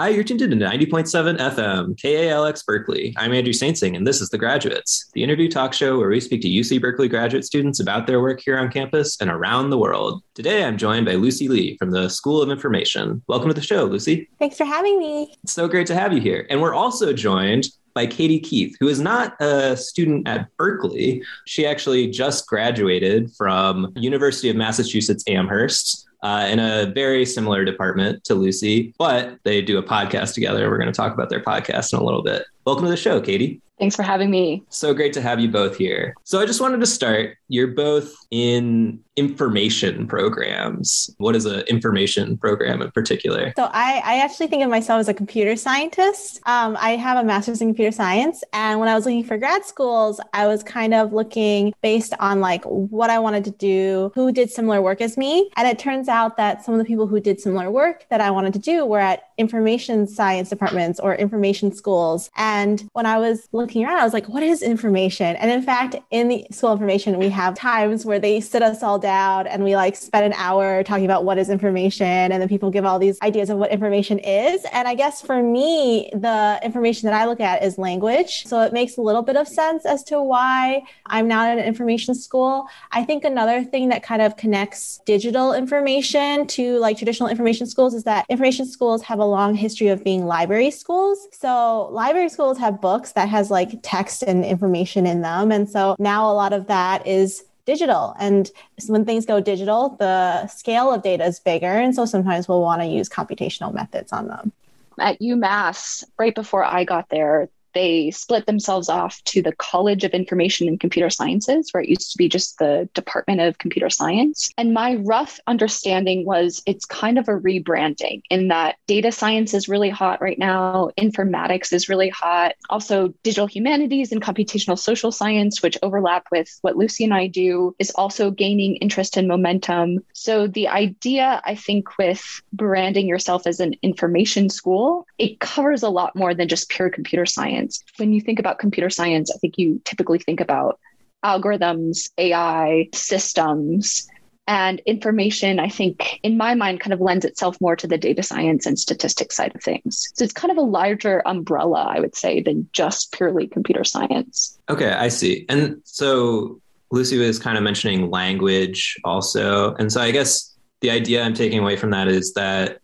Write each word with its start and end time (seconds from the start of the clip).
Hi, 0.00 0.10
you're 0.10 0.22
tuned 0.22 0.38
to 0.38 0.46
90.7 0.46 1.38
FM, 1.38 1.96
KALX 1.96 2.64
Berkeley. 2.64 3.12
I'm 3.16 3.34
Andrew 3.34 3.52
Saintsing, 3.52 3.96
and 3.96 4.06
this 4.06 4.20
is 4.20 4.28
The 4.28 4.38
Graduates, 4.38 5.10
the 5.12 5.24
interview 5.24 5.48
talk 5.48 5.72
show 5.72 5.98
where 5.98 6.08
we 6.08 6.20
speak 6.20 6.40
to 6.42 6.48
UC 6.48 6.80
Berkeley 6.80 7.08
graduate 7.08 7.44
students 7.44 7.80
about 7.80 8.06
their 8.06 8.20
work 8.20 8.40
here 8.40 8.56
on 8.56 8.70
campus 8.70 9.20
and 9.20 9.28
around 9.28 9.70
the 9.70 9.78
world. 9.78 10.22
Today, 10.34 10.62
I'm 10.62 10.78
joined 10.78 11.04
by 11.04 11.16
Lucy 11.16 11.48
Li 11.48 11.76
from 11.78 11.90
the 11.90 12.08
School 12.08 12.40
of 12.40 12.48
Information. 12.48 13.24
Welcome 13.26 13.48
to 13.48 13.54
the 13.54 13.60
show, 13.60 13.86
Lucy. 13.86 14.28
Thanks 14.38 14.56
for 14.56 14.64
having 14.64 15.00
me. 15.00 15.34
It's 15.42 15.54
so 15.54 15.66
great 15.66 15.88
to 15.88 15.96
have 15.96 16.12
you 16.12 16.20
here. 16.20 16.46
And 16.48 16.62
we're 16.62 16.74
also 16.74 17.12
joined 17.12 17.66
by 17.92 18.06
Katie 18.06 18.38
Keith, 18.38 18.76
who 18.78 18.86
is 18.86 19.00
not 19.00 19.34
a 19.42 19.76
student 19.76 20.28
at 20.28 20.46
Berkeley. 20.56 21.24
She 21.46 21.66
actually 21.66 22.06
just 22.06 22.46
graduated 22.46 23.32
from 23.36 23.92
University 23.96 24.48
of 24.48 24.54
Massachusetts 24.54 25.24
Amherst 25.26 26.07
uh, 26.22 26.48
in 26.50 26.58
a 26.58 26.86
very 26.94 27.24
similar 27.24 27.64
department 27.64 28.24
to 28.24 28.34
Lucy, 28.34 28.94
but 28.98 29.38
they 29.44 29.62
do 29.62 29.78
a 29.78 29.82
podcast 29.82 30.34
together. 30.34 30.68
We're 30.68 30.78
going 30.78 30.92
to 30.92 30.96
talk 30.96 31.14
about 31.14 31.30
their 31.30 31.42
podcast 31.42 31.92
in 31.92 31.98
a 31.98 32.04
little 32.04 32.22
bit. 32.22 32.44
Welcome 32.64 32.84
to 32.84 32.90
the 32.90 32.96
show, 32.96 33.20
Katie. 33.20 33.60
Thanks 33.78 33.96
for 33.96 34.02
having 34.02 34.30
me. 34.30 34.64
So 34.68 34.92
great 34.92 35.12
to 35.14 35.20
have 35.20 35.40
you 35.40 35.48
both 35.48 35.76
here. 35.76 36.14
So 36.24 36.40
I 36.40 36.46
just 36.46 36.60
wanted 36.60 36.80
to 36.80 36.86
start. 36.86 37.36
You're 37.48 37.68
both 37.68 38.14
in 38.30 39.00
information 39.16 40.06
programs. 40.06 41.10
What 41.18 41.34
is 41.34 41.44
an 41.44 41.60
information 41.62 42.36
program 42.36 42.82
in 42.82 42.90
particular? 42.92 43.52
So 43.56 43.64
I, 43.72 44.00
I 44.04 44.18
actually 44.20 44.46
think 44.46 44.62
of 44.62 44.70
myself 44.70 45.00
as 45.00 45.08
a 45.08 45.14
computer 45.14 45.56
scientist. 45.56 46.40
Um, 46.46 46.76
I 46.78 46.90
have 46.90 47.18
a 47.18 47.24
master's 47.24 47.60
in 47.60 47.68
computer 47.68 47.90
science. 47.90 48.44
And 48.52 48.78
when 48.78 48.88
I 48.88 48.94
was 48.94 49.06
looking 49.06 49.24
for 49.24 49.36
grad 49.36 49.64
schools, 49.64 50.20
I 50.34 50.46
was 50.46 50.62
kind 50.62 50.94
of 50.94 51.12
looking 51.12 51.74
based 51.82 52.14
on 52.20 52.40
like 52.40 52.64
what 52.64 53.10
I 53.10 53.18
wanted 53.18 53.44
to 53.46 53.50
do, 53.50 54.12
who 54.14 54.30
did 54.30 54.50
similar 54.50 54.80
work 54.80 55.00
as 55.00 55.16
me. 55.16 55.50
And 55.56 55.66
it 55.66 55.78
turns 55.78 56.08
out 56.08 56.36
that 56.36 56.64
some 56.64 56.74
of 56.74 56.78
the 56.78 56.84
people 56.84 57.06
who 57.06 57.18
did 57.18 57.40
similar 57.40 57.70
work 57.70 58.06
that 58.10 58.20
I 58.20 58.30
wanted 58.30 58.52
to 58.52 58.58
do 58.60 58.86
were 58.86 59.00
at 59.00 59.24
information 59.36 60.06
science 60.06 60.48
departments 60.48 61.00
or 61.00 61.14
information 61.14 61.72
schools. 61.72 62.30
And 62.36 62.88
when 62.92 63.06
I 63.06 63.18
was 63.18 63.48
looking 63.52 63.67
around, 63.76 63.98
I 63.98 64.04
was 64.04 64.12
like, 64.12 64.28
what 64.28 64.42
is 64.42 64.62
information? 64.62 65.36
And 65.36 65.50
in 65.50 65.62
fact, 65.62 65.96
in 66.10 66.28
the 66.28 66.46
school 66.50 66.72
information, 66.72 67.18
we 67.18 67.28
have 67.28 67.54
times 67.54 68.04
where 68.04 68.18
they 68.18 68.40
sit 68.40 68.62
us 68.62 68.82
all 68.82 68.98
down 68.98 69.46
and 69.46 69.64
we 69.64 69.76
like 69.76 69.96
spend 69.96 70.24
an 70.24 70.32
hour 70.34 70.82
talking 70.82 71.04
about 71.04 71.24
what 71.24 71.38
is 71.38 71.50
information. 71.50 72.06
And 72.06 72.40
then 72.40 72.48
people 72.48 72.70
give 72.70 72.84
all 72.84 72.98
these 72.98 73.20
ideas 73.22 73.50
of 73.50 73.58
what 73.58 73.70
information 73.70 74.18
is. 74.18 74.64
And 74.72 74.88
I 74.88 74.94
guess 74.94 75.20
for 75.20 75.42
me, 75.42 76.10
the 76.14 76.60
information 76.62 77.08
that 77.08 77.20
I 77.20 77.26
look 77.26 77.40
at 77.40 77.62
is 77.62 77.78
language. 77.78 78.44
So 78.46 78.60
it 78.62 78.72
makes 78.72 78.96
a 78.96 79.02
little 79.02 79.22
bit 79.22 79.36
of 79.36 79.46
sense 79.46 79.84
as 79.84 80.02
to 80.04 80.22
why 80.22 80.82
I'm 81.06 81.28
not 81.28 81.48
at 81.48 81.58
an 81.58 81.64
information 81.64 82.14
school. 82.14 82.66
I 82.92 83.04
think 83.04 83.24
another 83.24 83.64
thing 83.64 83.88
that 83.90 84.02
kind 84.02 84.22
of 84.22 84.36
connects 84.36 85.00
digital 85.04 85.52
information 85.52 86.46
to 86.46 86.78
like 86.78 86.96
traditional 86.96 87.28
information 87.28 87.66
schools 87.66 87.94
is 87.94 88.04
that 88.04 88.24
information 88.28 88.66
schools 88.66 89.02
have 89.02 89.18
a 89.18 89.24
long 89.24 89.54
history 89.54 89.88
of 89.88 90.04
being 90.04 90.26
library 90.26 90.70
schools. 90.70 91.28
So 91.32 91.88
library 91.90 92.28
schools 92.28 92.58
have 92.58 92.80
books 92.80 93.12
that 93.12 93.28
has 93.28 93.50
like 93.50 93.57
text 93.66 94.22
and 94.22 94.44
information 94.44 95.06
in 95.06 95.20
them. 95.22 95.50
And 95.52 95.68
so 95.68 95.96
now 95.98 96.30
a 96.30 96.34
lot 96.34 96.52
of 96.52 96.66
that 96.66 97.06
is 97.06 97.44
digital. 97.64 98.14
And 98.18 98.50
when 98.86 99.04
things 99.04 99.26
go 99.26 99.40
digital, 99.40 99.90
the 99.98 100.46
scale 100.46 100.92
of 100.92 101.02
data 101.02 101.24
is 101.24 101.38
bigger. 101.38 101.66
And 101.66 101.94
so 101.94 102.06
sometimes 102.06 102.48
we'll 102.48 102.62
want 102.62 102.80
to 102.82 102.86
use 102.86 103.08
computational 103.08 103.74
methods 103.74 104.12
on 104.12 104.28
them. 104.28 104.52
At 104.98 105.20
UMass, 105.20 106.04
right 106.18 106.34
before 106.34 106.64
I 106.64 106.84
got 106.84 107.08
there, 107.10 107.48
they 107.74 108.10
split 108.10 108.46
themselves 108.46 108.88
off 108.88 109.22
to 109.24 109.42
the 109.42 109.54
College 109.56 110.04
of 110.04 110.12
Information 110.12 110.68
and 110.68 110.80
Computer 110.80 111.10
Sciences, 111.10 111.70
where 111.72 111.82
it 111.82 111.88
used 111.88 112.12
to 112.12 112.18
be 112.18 112.28
just 112.28 112.58
the 112.58 112.88
Department 112.94 113.40
of 113.40 113.58
Computer 113.58 113.90
Science. 113.90 114.50
And 114.56 114.74
my 114.74 114.96
rough 114.96 115.38
understanding 115.46 116.24
was 116.24 116.62
it's 116.66 116.84
kind 116.84 117.18
of 117.18 117.28
a 117.28 117.32
rebranding 117.32 118.22
in 118.30 118.48
that 118.48 118.76
data 118.86 119.12
science 119.12 119.54
is 119.54 119.68
really 119.68 119.90
hot 119.90 120.20
right 120.20 120.38
now, 120.38 120.90
informatics 120.98 121.72
is 121.72 121.88
really 121.88 122.08
hot, 122.08 122.52
also 122.70 123.12
digital 123.22 123.46
humanities 123.46 124.12
and 124.12 124.22
computational 124.22 124.78
social 124.78 125.12
science, 125.12 125.62
which 125.62 125.78
overlap 125.82 126.26
with 126.30 126.58
what 126.62 126.76
Lucy 126.76 127.04
and 127.04 127.14
I 127.14 127.26
do, 127.26 127.74
is 127.78 127.90
also 127.90 128.30
gaining 128.30 128.76
interest 128.76 129.16
and 129.16 129.28
momentum. 129.28 129.98
So 130.12 130.46
the 130.46 130.68
idea, 130.68 131.40
I 131.44 131.54
think, 131.54 131.98
with 131.98 132.42
branding 132.52 133.06
yourself 133.06 133.46
as 133.46 133.60
an 133.60 133.74
information 133.82 134.48
school, 134.48 135.06
it 135.18 135.40
covers 135.40 135.82
a 135.82 135.90
lot 135.90 136.16
more 136.16 136.34
than 136.34 136.48
just 136.48 136.68
pure 136.68 136.90
computer 136.90 137.26
science 137.26 137.57
science. 137.58 137.82
When 137.96 138.12
you 138.12 138.20
think 138.20 138.38
about 138.38 138.58
computer 138.58 138.90
science, 138.90 139.30
I 139.34 139.38
think 139.38 139.58
you 139.58 139.80
typically 139.84 140.18
think 140.18 140.40
about 140.40 140.78
algorithms, 141.24 142.10
AI, 142.18 142.88
systems, 142.94 144.06
and 144.46 144.80
information, 144.86 145.58
I 145.58 145.68
think, 145.68 146.20
in 146.22 146.38
my 146.38 146.54
mind, 146.54 146.80
kind 146.80 146.94
of 146.94 147.00
lends 147.00 147.26
itself 147.26 147.60
more 147.60 147.76
to 147.76 147.86
the 147.86 147.98
data 147.98 148.22
science 148.22 148.64
and 148.64 148.78
statistics 148.78 149.36
side 149.36 149.54
of 149.54 149.62
things. 149.62 150.10
So 150.14 150.24
it's 150.24 150.32
kind 150.32 150.50
of 150.50 150.56
a 150.56 150.62
larger 150.62 151.22
umbrella, 151.26 151.84
I 151.94 152.00
would 152.00 152.16
say, 152.16 152.40
than 152.40 152.68
just 152.72 153.12
purely 153.12 153.46
computer 153.46 153.84
science. 153.84 154.58
Okay, 154.70 154.90
I 154.90 155.08
see. 155.08 155.44
And 155.50 155.82
so 155.84 156.60
Lucy 156.90 157.18
was 157.18 157.38
kind 157.38 157.58
of 157.58 157.64
mentioning 157.64 158.10
language 158.10 158.96
also. 159.04 159.74
And 159.74 159.92
so 159.92 160.00
I 160.00 160.12
guess 160.12 160.56
the 160.80 160.90
idea 160.90 161.24
I'm 161.24 161.34
taking 161.34 161.58
away 161.58 161.76
from 161.76 161.90
that 161.90 162.08
is 162.08 162.32
that 162.32 162.80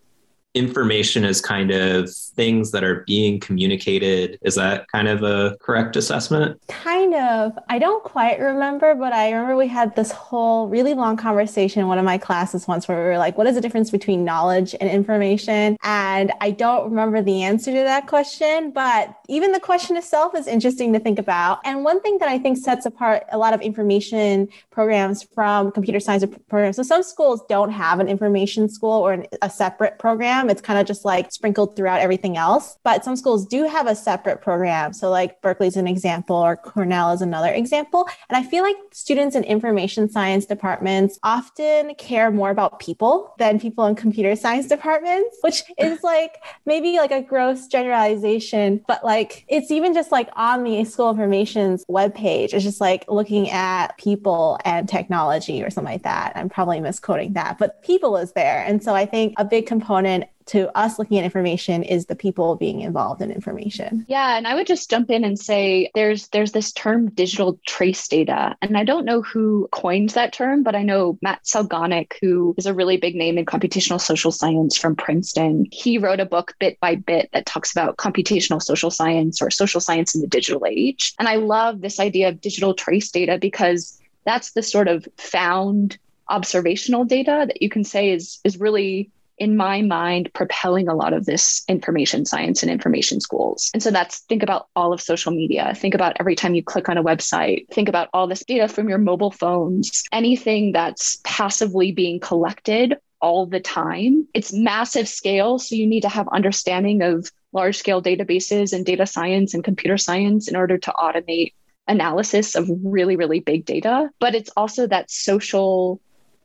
information 0.54 1.24
is 1.24 1.40
kind 1.40 1.70
of 1.70 2.10
things 2.10 2.70
that 2.70 2.84
are 2.84 3.02
being 3.06 3.40
communicated. 3.40 4.38
Is 4.42 4.54
that 4.54 4.88
kind 4.88 5.08
of 5.08 5.22
a 5.22 5.56
correct 5.60 5.96
assessment? 5.96 6.60
Kind 6.68 7.14
of. 7.14 7.58
I 7.68 7.78
don't 7.78 8.02
quite 8.04 8.38
remember, 8.38 8.94
but 8.94 9.12
I 9.12 9.30
remember 9.32 9.56
we 9.56 9.68
had 9.68 9.94
this 9.96 10.12
whole 10.12 10.68
really 10.68 10.94
long 10.94 11.16
conversation 11.16 11.80
in 11.80 11.88
one 11.88 11.98
of 11.98 12.04
my 12.04 12.18
classes 12.18 12.68
once 12.68 12.86
where 12.86 12.96
we 12.98 13.04
were 13.04 13.18
like, 13.18 13.36
what 13.36 13.46
is 13.46 13.56
the 13.56 13.60
difference 13.60 13.90
between 13.90 14.24
knowledge 14.24 14.74
and 14.80 14.88
information? 14.88 15.76
And 15.82 16.32
I 16.40 16.52
don't 16.52 16.88
remember 16.88 17.20
the 17.20 17.42
answer 17.42 17.72
to 17.72 17.78
that 17.78 18.06
question, 18.06 18.70
but 18.70 19.16
even 19.28 19.52
the 19.52 19.60
question 19.60 19.96
itself 19.96 20.34
is 20.34 20.46
interesting 20.46 20.92
to 20.92 21.00
think 21.00 21.18
about. 21.18 21.60
And 21.64 21.84
one 21.84 22.00
thing 22.00 22.18
that 22.18 22.28
I 22.28 22.38
think 22.38 22.58
sets 22.58 22.86
apart 22.86 23.24
a 23.32 23.38
lot 23.38 23.54
of 23.54 23.60
information 23.60 24.48
programs 24.70 25.22
from 25.22 25.72
computer 25.72 26.00
science 26.00 26.24
programs. 26.48 26.76
So 26.76 26.82
some 26.82 27.02
schools 27.02 27.42
don't 27.48 27.70
have 27.70 28.00
an 28.00 28.08
information 28.08 28.68
school 28.68 28.92
or 28.92 29.12
an, 29.12 29.26
a 29.42 29.50
separate 29.50 29.98
program. 29.98 30.43
It's 30.50 30.60
kind 30.60 30.78
of 30.78 30.86
just 30.86 31.04
like 31.04 31.32
sprinkled 31.32 31.76
throughout 31.76 32.00
everything 32.00 32.36
else. 32.36 32.78
But 32.84 33.04
some 33.04 33.16
schools 33.16 33.46
do 33.46 33.64
have 33.64 33.86
a 33.86 33.94
separate 33.94 34.40
program. 34.40 34.92
So 34.92 35.10
like 35.10 35.40
Berkeley's 35.42 35.76
an 35.76 35.86
example 35.86 36.36
or 36.36 36.56
Cornell 36.56 37.12
is 37.12 37.22
another 37.22 37.52
example. 37.52 38.08
And 38.28 38.36
I 38.36 38.48
feel 38.48 38.62
like 38.62 38.76
students 38.92 39.36
in 39.36 39.44
information 39.44 40.08
science 40.08 40.46
departments 40.46 41.18
often 41.22 41.94
care 41.96 42.30
more 42.30 42.50
about 42.50 42.78
people 42.78 43.34
than 43.38 43.58
people 43.60 43.86
in 43.86 43.94
computer 43.94 44.36
science 44.36 44.66
departments, 44.66 45.38
which 45.42 45.62
is 45.78 46.02
like 46.04 46.42
maybe 46.66 46.96
like 46.96 47.10
a 47.10 47.22
gross 47.22 47.66
generalization, 47.66 48.82
but 48.86 49.04
like 49.04 49.44
it's 49.48 49.70
even 49.70 49.94
just 49.94 50.12
like 50.12 50.28
on 50.36 50.64
the 50.64 50.84
school 50.84 51.08
of 51.08 51.16
information's 51.16 51.84
webpage. 51.86 52.52
It's 52.52 52.64
just 52.64 52.80
like 52.80 53.04
looking 53.08 53.50
at 53.50 53.96
people 53.98 54.58
and 54.64 54.88
technology 54.88 55.62
or 55.62 55.70
something 55.70 55.92
like 55.92 56.02
that. 56.02 56.32
I'm 56.34 56.48
probably 56.48 56.80
misquoting 56.80 57.32
that, 57.34 57.58
but 57.58 57.82
people 57.82 58.16
is 58.16 58.32
there. 58.32 58.64
And 58.66 58.82
so 58.82 58.94
I 58.94 59.06
think 59.06 59.34
a 59.36 59.44
big 59.44 59.66
component 59.66 60.24
to 60.46 60.76
us 60.76 60.98
looking 60.98 61.18
at 61.18 61.24
information 61.24 61.82
is 61.82 62.06
the 62.06 62.16
people 62.16 62.56
being 62.56 62.80
involved 62.80 63.22
in 63.22 63.30
information. 63.30 64.04
Yeah, 64.08 64.36
and 64.36 64.46
I 64.46 64.54
would 64.54 64.66
just 64.66 64.90
jump 64.90 65.10
in 65.10 65.24
and 65.24 65.38
say 65.38 65.90
there's 65.94 66.28
there's 66.28 66.52
this 66.52 66.72
term 66.72 67.10
digital 67.10 67.58
trace 67.66 68.06
data, 68.08 68.56
and 68.60 68.76
I 68.76 68.84
don't 68.84 69.04
know 69.04 69.22
who 69.22 69.68
coined 69.72 70.10
that 70.10 70.32
term, 70.32 70.62
but 70.62 70.74
I 70.74 70.82
know 70.82 71.18
Matt 71.22 71.44
Salganik, 71.44 72.14
who 72.20 72.54
is 72.58 72.66
a 72.66 72.74
really 72.74 72.96
big 72.96 73.14
name 73.14 73.38
in 73.38 73.46
computational 73.46 74.00
social 74.00 74.32
science 74.32 74.76
from 74.76 74.96
Princeton. 74.96 75.66
He 75.70 75.98
wrote 75.98 76.20
a 76.20 76.26
book 76.26 76.54
bit 76.58 76.78
by 76.80 76.96
bit 76.96 77.30
that 77.32 77.46
talks 77.46 77.72
about 77.72 77.96
computational 77.96 78.62
social 78.62 78.90
science 78.90 79.40
or 79.40 79.50
social 79.50 79.80
science 79.80 80.14
in 80.14 80.20
the 80.20 80.26
digital 80.26 80.66
age. 80.66 81.14
And 81.18 81.28
I 81.28 81.36
love 81.36 81.80
this 81.80 82.00
idea 82.00 82.28
of 82.28 82.40
digital 82.40 82.74
trace 82.74 83.10
data 83.10 83.38
because 83.40 84.00
that's 84.24 84.52
the 84.52 84.62
sort 84.62 84.88
of 84.88 85.06
found 85.16 85.98
observational 86.28 87.04
data 87.04 87.44
that 87.46 87.60
you 87.60 87.68
can 87.68 87.84
say 87.84 88.10
is 88.10 88.40
is 88.44 88.58
really 88.58 89.10
in 89.38 89.56
my 89.56 89.82
mind, 89.82 90.30
propelling 90.32 90.88
a 90.88 90.94
lot 90.94 91.12
of 91.12 91.26
this 91.26 91.64
information 91.68 92.24
science 92.24 92.62
and 92.62 92.70
information 92.70 93.20
schools. 93.20 93.70
And 93.74 93.82
so 93.82 93.90
that's 93.90 94.20
think 94.20 94.42
about 94.42 94.68
all 94.76 94.92
of 94.92 95.00
social 95.00 95.32
media. 95.32 95.74
Think 95.74 95.94
about 95.94 96.16
every 96.20 96.36
time 96.36 96.54
you 96.54 96.62
click 96.62 96.88
on 96.88 96.98
a 96.98 97.02
website. 97.02 97.68
Think 97.70 97.88
about 97.88 98.08
all 98.12 98.26
this 98.26 98.44
data 98.44 98.68
from 98.68 98.88
your 98.88 98.98
mobile 98.98 99.30
phones, 99.30 100.04
anything 100.12 100.72
that's 100.72 101.18
passively 101.24 101.92
being 101.92 102.20
collected 102.20 102.96
all 103.20 103.46
the 103.46 103.60
time. 103.60 104.28
It's 104.34 104.52
massive 104.52 105.08
scale. 105.08 105.58
So 105.58 105.74
you 105.74 105.86
need 105.86 106.02
to 106.02 106.08
have 106.08 106.28
understanding 106.28 107.02
of 107.02 107.30
large 107.52 107.78
scale 107.78 108.02
databases 108.02 108.72
and 108.72 108.84
data 108.84 109.06
science 109.06 109.54
and 109.54 109.64
computer 109.64 109.96
science 109.96 110.48
in 110.48 110.56
order 110.56 110.76
to 110.76 110.92
automate 110.92 111.54
analysis 111.88 112.54
of 112.54 112.68
really, 112.82 113.16
really 113.16 113.40
big 113.40 113.64
data. 113.64 114.10
But 114.18 114.34
it's 114.34 114.50
also 114.56 114.86
that 114.86 115.10
social 115.10 116.00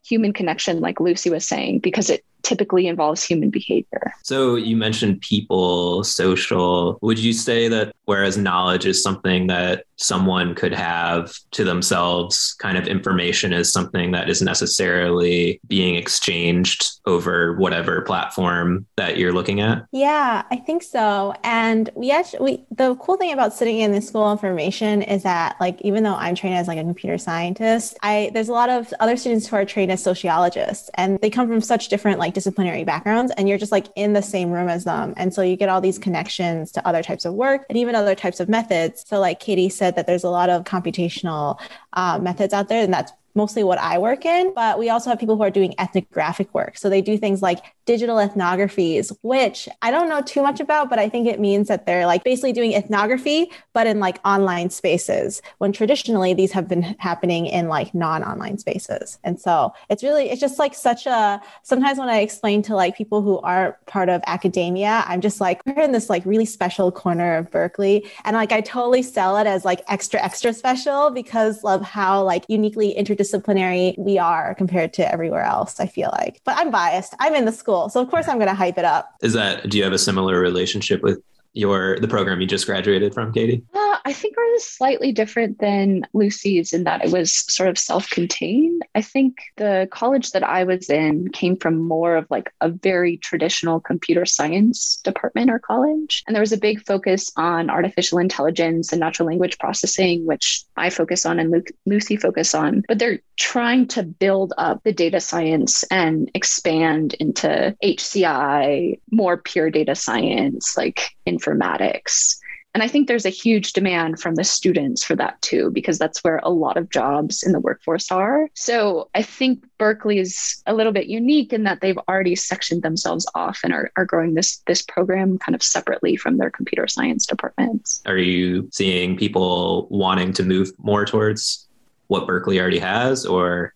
human 0.06 0.34
connection, 0.34 0.80
like 0.80 1.00
Lucy 1.00 1.30
was 1.30 1.48
saying, 1.48 1.80
because 1.80 2.10
it 2.10 2.24
typically 2.44 2.88
involves 2.88 3.24
human 3.24 3.50
behavior. 3.50 4.14
So 4.24 4.56
you 4.56 4.76
mentioned 4.76 5.22
people, 5.22 6.04
social. 6.04 6.98
Would 7.02 7.20
you 7.20 7.34
say 7.34 7.68
that 7.68 7.96
whereas 8.06 8.38
knowledge 8.38 8.86
is 8.86 9.04
something 9.04 9.48
that 9.48 9.84
someone 10.00 10.56
could 10.56 10.74
have 10.74 11.38
to 11.52 11.64
themselves 11.64 12.56
kind 12.60 12.78
of 12.78 12.88
information 12.88 13.52
is 13.52 13.72
something 13.72 14.12
that 14.12 14.30
is 14.30 14.42
necessarily 14.42 15.60
being 15.68 15.96
exchanged 15.96 16.90
over 17.06 17.56
whatever 17.58 18.02
platform 18.02 18.86
that 18.96 19.18
you're 19.18 19.34
looking 19.34 19.60
at 19.60 19.86
yeah 19.92 20.42
i 20.52 20.56
think 20.56 20.82
so 20.82 21.34
and 21.44 21.90
we 21.96 22.12
actually 22.12 22.40
we, 22.40 22.66
the 22.76 22.96
cool 22.96 23.18
thing 23.18 23.34
about 23.34 23.54
sitting 23.54 23.80
in 23.80 23.92
the 23.92 24.02
school 24.02 24.24
of 24.24 24.40
information 24.40 25.02
is 25.02 25.24
that 25.24 25.58
like 25.60 25.80
even 25.82 26.02
though 26.04 26.16
i'm 26.16 26.34
trained 26.34 26.56
as 26.56 26.68
like 26.68 26.78
a 26.78 26.84
computer 26.84 27.18
scientist 27.18 27.98
i 28.02 28.32
there's 28.34 28.50
a 28.50 28.54
lot 28.54 28.70
of 28.70 28.94
other 29.02 29.18
students 29.18 29.48
who 29.48 29.56
are 29.58 29.66
trained 29.66 29.92
as 29.92 30.02
sociologists 30.02 30.90
and 30.94 31.20
they 31.20 31.30
come 31.30 31.48
from 31.48 31.60
such 31.60 31.90
different 31.90 32.20
like 32.20 32.29
disciplinary 32.34 32.84
backgrounds 32.84 33.32
and 33.38 33.48
you're 33.50 33.58
just 33.58 33.72
like 33.72 33.88
in 33.96 34.14
the 34.14 34.22
same 34.22 34.52
room 34.52 34.70
as 34.70 34.84
them. 34.84 35.14
And 35.18 35.34
so 35.34 35.42
you 35.42 35.56
get 35.56 35.70
all 35.70 35.82
these 35.82 35.98
connections 35.98 36.72
to 36.74 36.88
other 36.88 37.04
types 37.04 37.26
of 37.26 37.34
work 37.34 37.66
and 37.70 37.78
even 37.78 37.96
other 37.96 38.16
types 38.16 38.40
of 38.40 38.50
methods. 38.50 39.04
So 39.08 39.20
like 39.20 39.40
katie 39.40 39.70
said 39.70 39.96
that 39.96 40.08
there's 40.08 40.24
a 40.24 40.30
lot 40.30 40.50
of 40.50 40.64
computational 40.64 41.60
uh, 41.94 42.20
methods 42.20 42.54
out 42.54 42.70
there, 42.70 42.84
and 42.84 42.94
that's 42.94 43.12
mostly 43.40 43.64
what 43.64 43.80
I 43.80 43.98
work 43.98 44.26
in, 44.26 44.54
but 44.54 44.78
we 44.78 44.90
also 44.90 45.10
have 45.10 45.18
people 45.18 45.38
who 45.38 45.44
are 45.44 45.50
doing 45.50 45.74
ethnographic 45.80 46.54
work. 46.54 46.78
So 46.78 46.90
they 46.90 47.02
do 47.02 47.18
things 47.18 47.42
like 47.42 47.60
digital 47.86 48.18
ethnographies, 48.18 49.16
which 49.22 49.70
I 49.82 49.92
don't 49.92 50.10
know 50.10 50.22
too 50.22 50.44
much 50.44 50.60
about, 50.60 50.90
but 50.90 51.00
I 51.00 51.08
think 51.08 51.26
it 51.26 51.40
means 51.40 51.70
that 51.70 51.86
they're 51.86 52.06
like 52.06 52.26
basically 52.26 52.52
doing 52.52 52.74
ethnography, 52.74 53.50
but 53.74 53.88
in 53.88 54.02
like 54.02 54.20
online 54.26 54.70
spaces 54.72 55.42
when 55.60 55.72
traditionally 55.72 56.34
these 56.34 56.52
have 56.52 56.68
been 56.68 56.84
happening 57.00 57.46
in 57.46 57.70
like 57.70 57.96
non 57.96 58.24
online 58.24 58.58
spaces. 58.58 59.18
And 59.24 59.40
so 59.40 59.74
it's 59.90 60.04
really, 60.04 60.30
it's 60.30 60.42
just 60.42 60.60
like 60.60 60.76
such 60.76 61.06
a, 61.06 61.42
sometimes 61.64 61.98
when 61.98 62.10
I 62.10 62.20
explain 62.20 62.62
to 62.64 62.76
like 62.76 62.98
people 62.98 63.22
who 63.22 63.40
aren't 63.40 63.74
part 63.86 64.10
of 64.10 64.22
academia, 64.28 65.06
I'm 65.08 65.22
just 65.22 65.40
like, 65.40 65.66
we're 65.66 65.82
in 65.82 65.94
this 65.94 66.10
like 66.10 66.26
really 66.26 66.46
special 66.46 66.92
corner 66.92 67.38
of 67.38 67.50
Berkeley. 67.50 68.06
And 68.26 68.36
like 68.36 68.52
I 68.52 68.60
totally 68.60 69.02
sell 69.02 69.38
it 69.38 69.48
as 69.48 69.64
like 69.64 69.82
extra, 69.88 70.22
extra 70.22 70.54
special 70.54 71.10
because 71.10 71.64
of 71.64 71.82
how 71.82 72.22
like 72.22 72.44
uniquely 72.50 72.96
inter 72.98 73.16
interdisciplinary 73.30 73.98
we 73.98 74.18
are 74.18 74.56
compared 74.56 74.94
to 74.94 75.12
everywhere 75.12 75.44
else, 75.44 75.80
I 75.80 75.88
feel 75.88 76.10
like. 76.14 76.42
But 76.46 76.58
I'm 76.58 76.72
biased. 76.72 77.16
I'm 77.20 77.36
in 77.36 77.46
the 77.46 77.52
school. 77.52 77.90
So 77.90 78.02
of 78.02 78.10
course 78.10 78.28
I'm 78.28 78.38
going 78.38 78.50
to 78.50 78.54
hype 78.54 78.78
it 78.78 78.86
up. 78.86 79.16
Is 79.22 79.34
that, 79.34 79.70
do 79.70 79.78
you 79.78 79.84
have 79.84 79.94
a 79.94 79.98
similar 79.98 80.40
relationship 80.40 81.02
with 81.02 81.22
your 81.54 81.98
the 82.00 82.08
program 82.08 82.42
you 82.42 82.48
just 82.48 82.66
graduated 82.66 83.14
from, 83.14 83.32
Katie? 83.34 83.64
Uh, 83.74 83.98
I 84.06 84.14
think 84.14 84.36
ours 84.38 84.64
slightly 84.64 85.12
different 85.12 85.60
than 85.60 86.06
Lucy's 86.14 86.74
in 86.74 86.84
that 86.84 87.04
it 87.04 87.12
was 87.12 87.34
sort 87.54 87.70
of 87.70 87.78
self-contained. 87.78 88.84
I 88.96 89.02
think 89.02 89.38
the 89.58 89.88
college 89.92 90.32
that 90.32 90.44
I 90.44 90.64
was 90.64 90.90
in 90.90 91.30
came 91.30 91.58
from 91.58 91.82
more 91.82 92.16
of 92.16 92.28
like 92.30 92.54
a 92.62 92.70
very 92.70 93.18
traditional 93.18 93.80
computer 93.80 94.26
science 94.26 95.00
department 95.04 95.50
or 95.50 95.60
college, 95.60 96.24
and 96.28 96.36
there 96.36 96.42
was 96.42 96.52
a 96.52 96.58
big 96.58 96.86
focus 96.86 97.32
on 97.36 97.70
artificial 97.70 98.20
intelligence 98.20 98.92
and 98.92 99.00
natural 99.00 99.28
language 99.28 99.58
processing, 99.60 100.26
which 100.26 100.64
I 100.78 100.90
focus 100.90 101.26
on 101.26 101.40
and 101.40 101.68
Lucy 101.86 102.18
focus 102.18 102.54
on. 102.54 102.84
But 102.88 103.00
they're 103.00 103.20
trying 103.38 103.88
to 103.88 104.04
build 104.04 104.54
up 104.58 104.84
the 104.84 104.92
data 104.92 105.20
science 105.20 105.84
and 105.84 106.30
expand 106.34 107.16
into 107.16 107.76
HCI, 107.84 109.00
more 109.12 109.38
pure 109.38 109.70
data 109.70 109.96
science, 109.96 110.76
like 110.78 111.12
informatics. 111.40 112.38
And 112.76 112.84
I 112.84 112.88
think 112.88 113.08
there's 113.08 113.26
a 113.26 113.30
huge 113.30 113.74
demand 113.74 114.20
from 114.20 114.36
the 114.36 114.44
students 114.44 115.04
for 115.04 115.16
that 115.16 115.42
too, 115.42 115.72
because 115.72 115.98
that's 115.98 116.24
where 116.24 116.40
a 116.44 116.52
lot 116.52 116.78
of 116.78 116.90
jobs 116.92 117.42
in 117.42 117.52
the 117.52 117.60
workforce 117.60 118.12
are. 118.12 118.48
So 118.54 119.10
I 119.16 119.24
think 119.24 119.66
Berkeley 119.80 120.20
is 120.20 120.62
a 120.68 120.74
little 120.76 120.92
bit 120.92 121.08
unique 121.08 121.52
in 121.52 121.64
that 121.64 121.82
they've 121.82 121.98
already 122.08 122.36
sectioned 122.36 122.84
themselves 122.84 123.26
off 123.34 123.62
and 123.64 123.74
are, 123.74 123.92
are 123.96 124.06
growing 124.06 124.36
this 124.36 124.62
this 124.68 124.84
program 124.84 125.40
kind 125.40 125.56
of 125.56 125.64
separately 125.64 126.16
from 126.16 126.38
their 126.38 126.52
computer 126.52 126.88
science 126.88 127.26
departments. 127.26 128.04
Are 128.06 128.18
you 128.18 128.70
seeing 128.72 129.18
people 129.18 129.88
wanting 129.90 130.32
to 130.34 130.44
move 130.44 130.72
more 130.78 131.06
towards 131.06 131.68
what 132.08 132.28
Berkeley 132.28 132.60
already 132.60 132.80
has, 132.80 133.26
or 133.26 133.74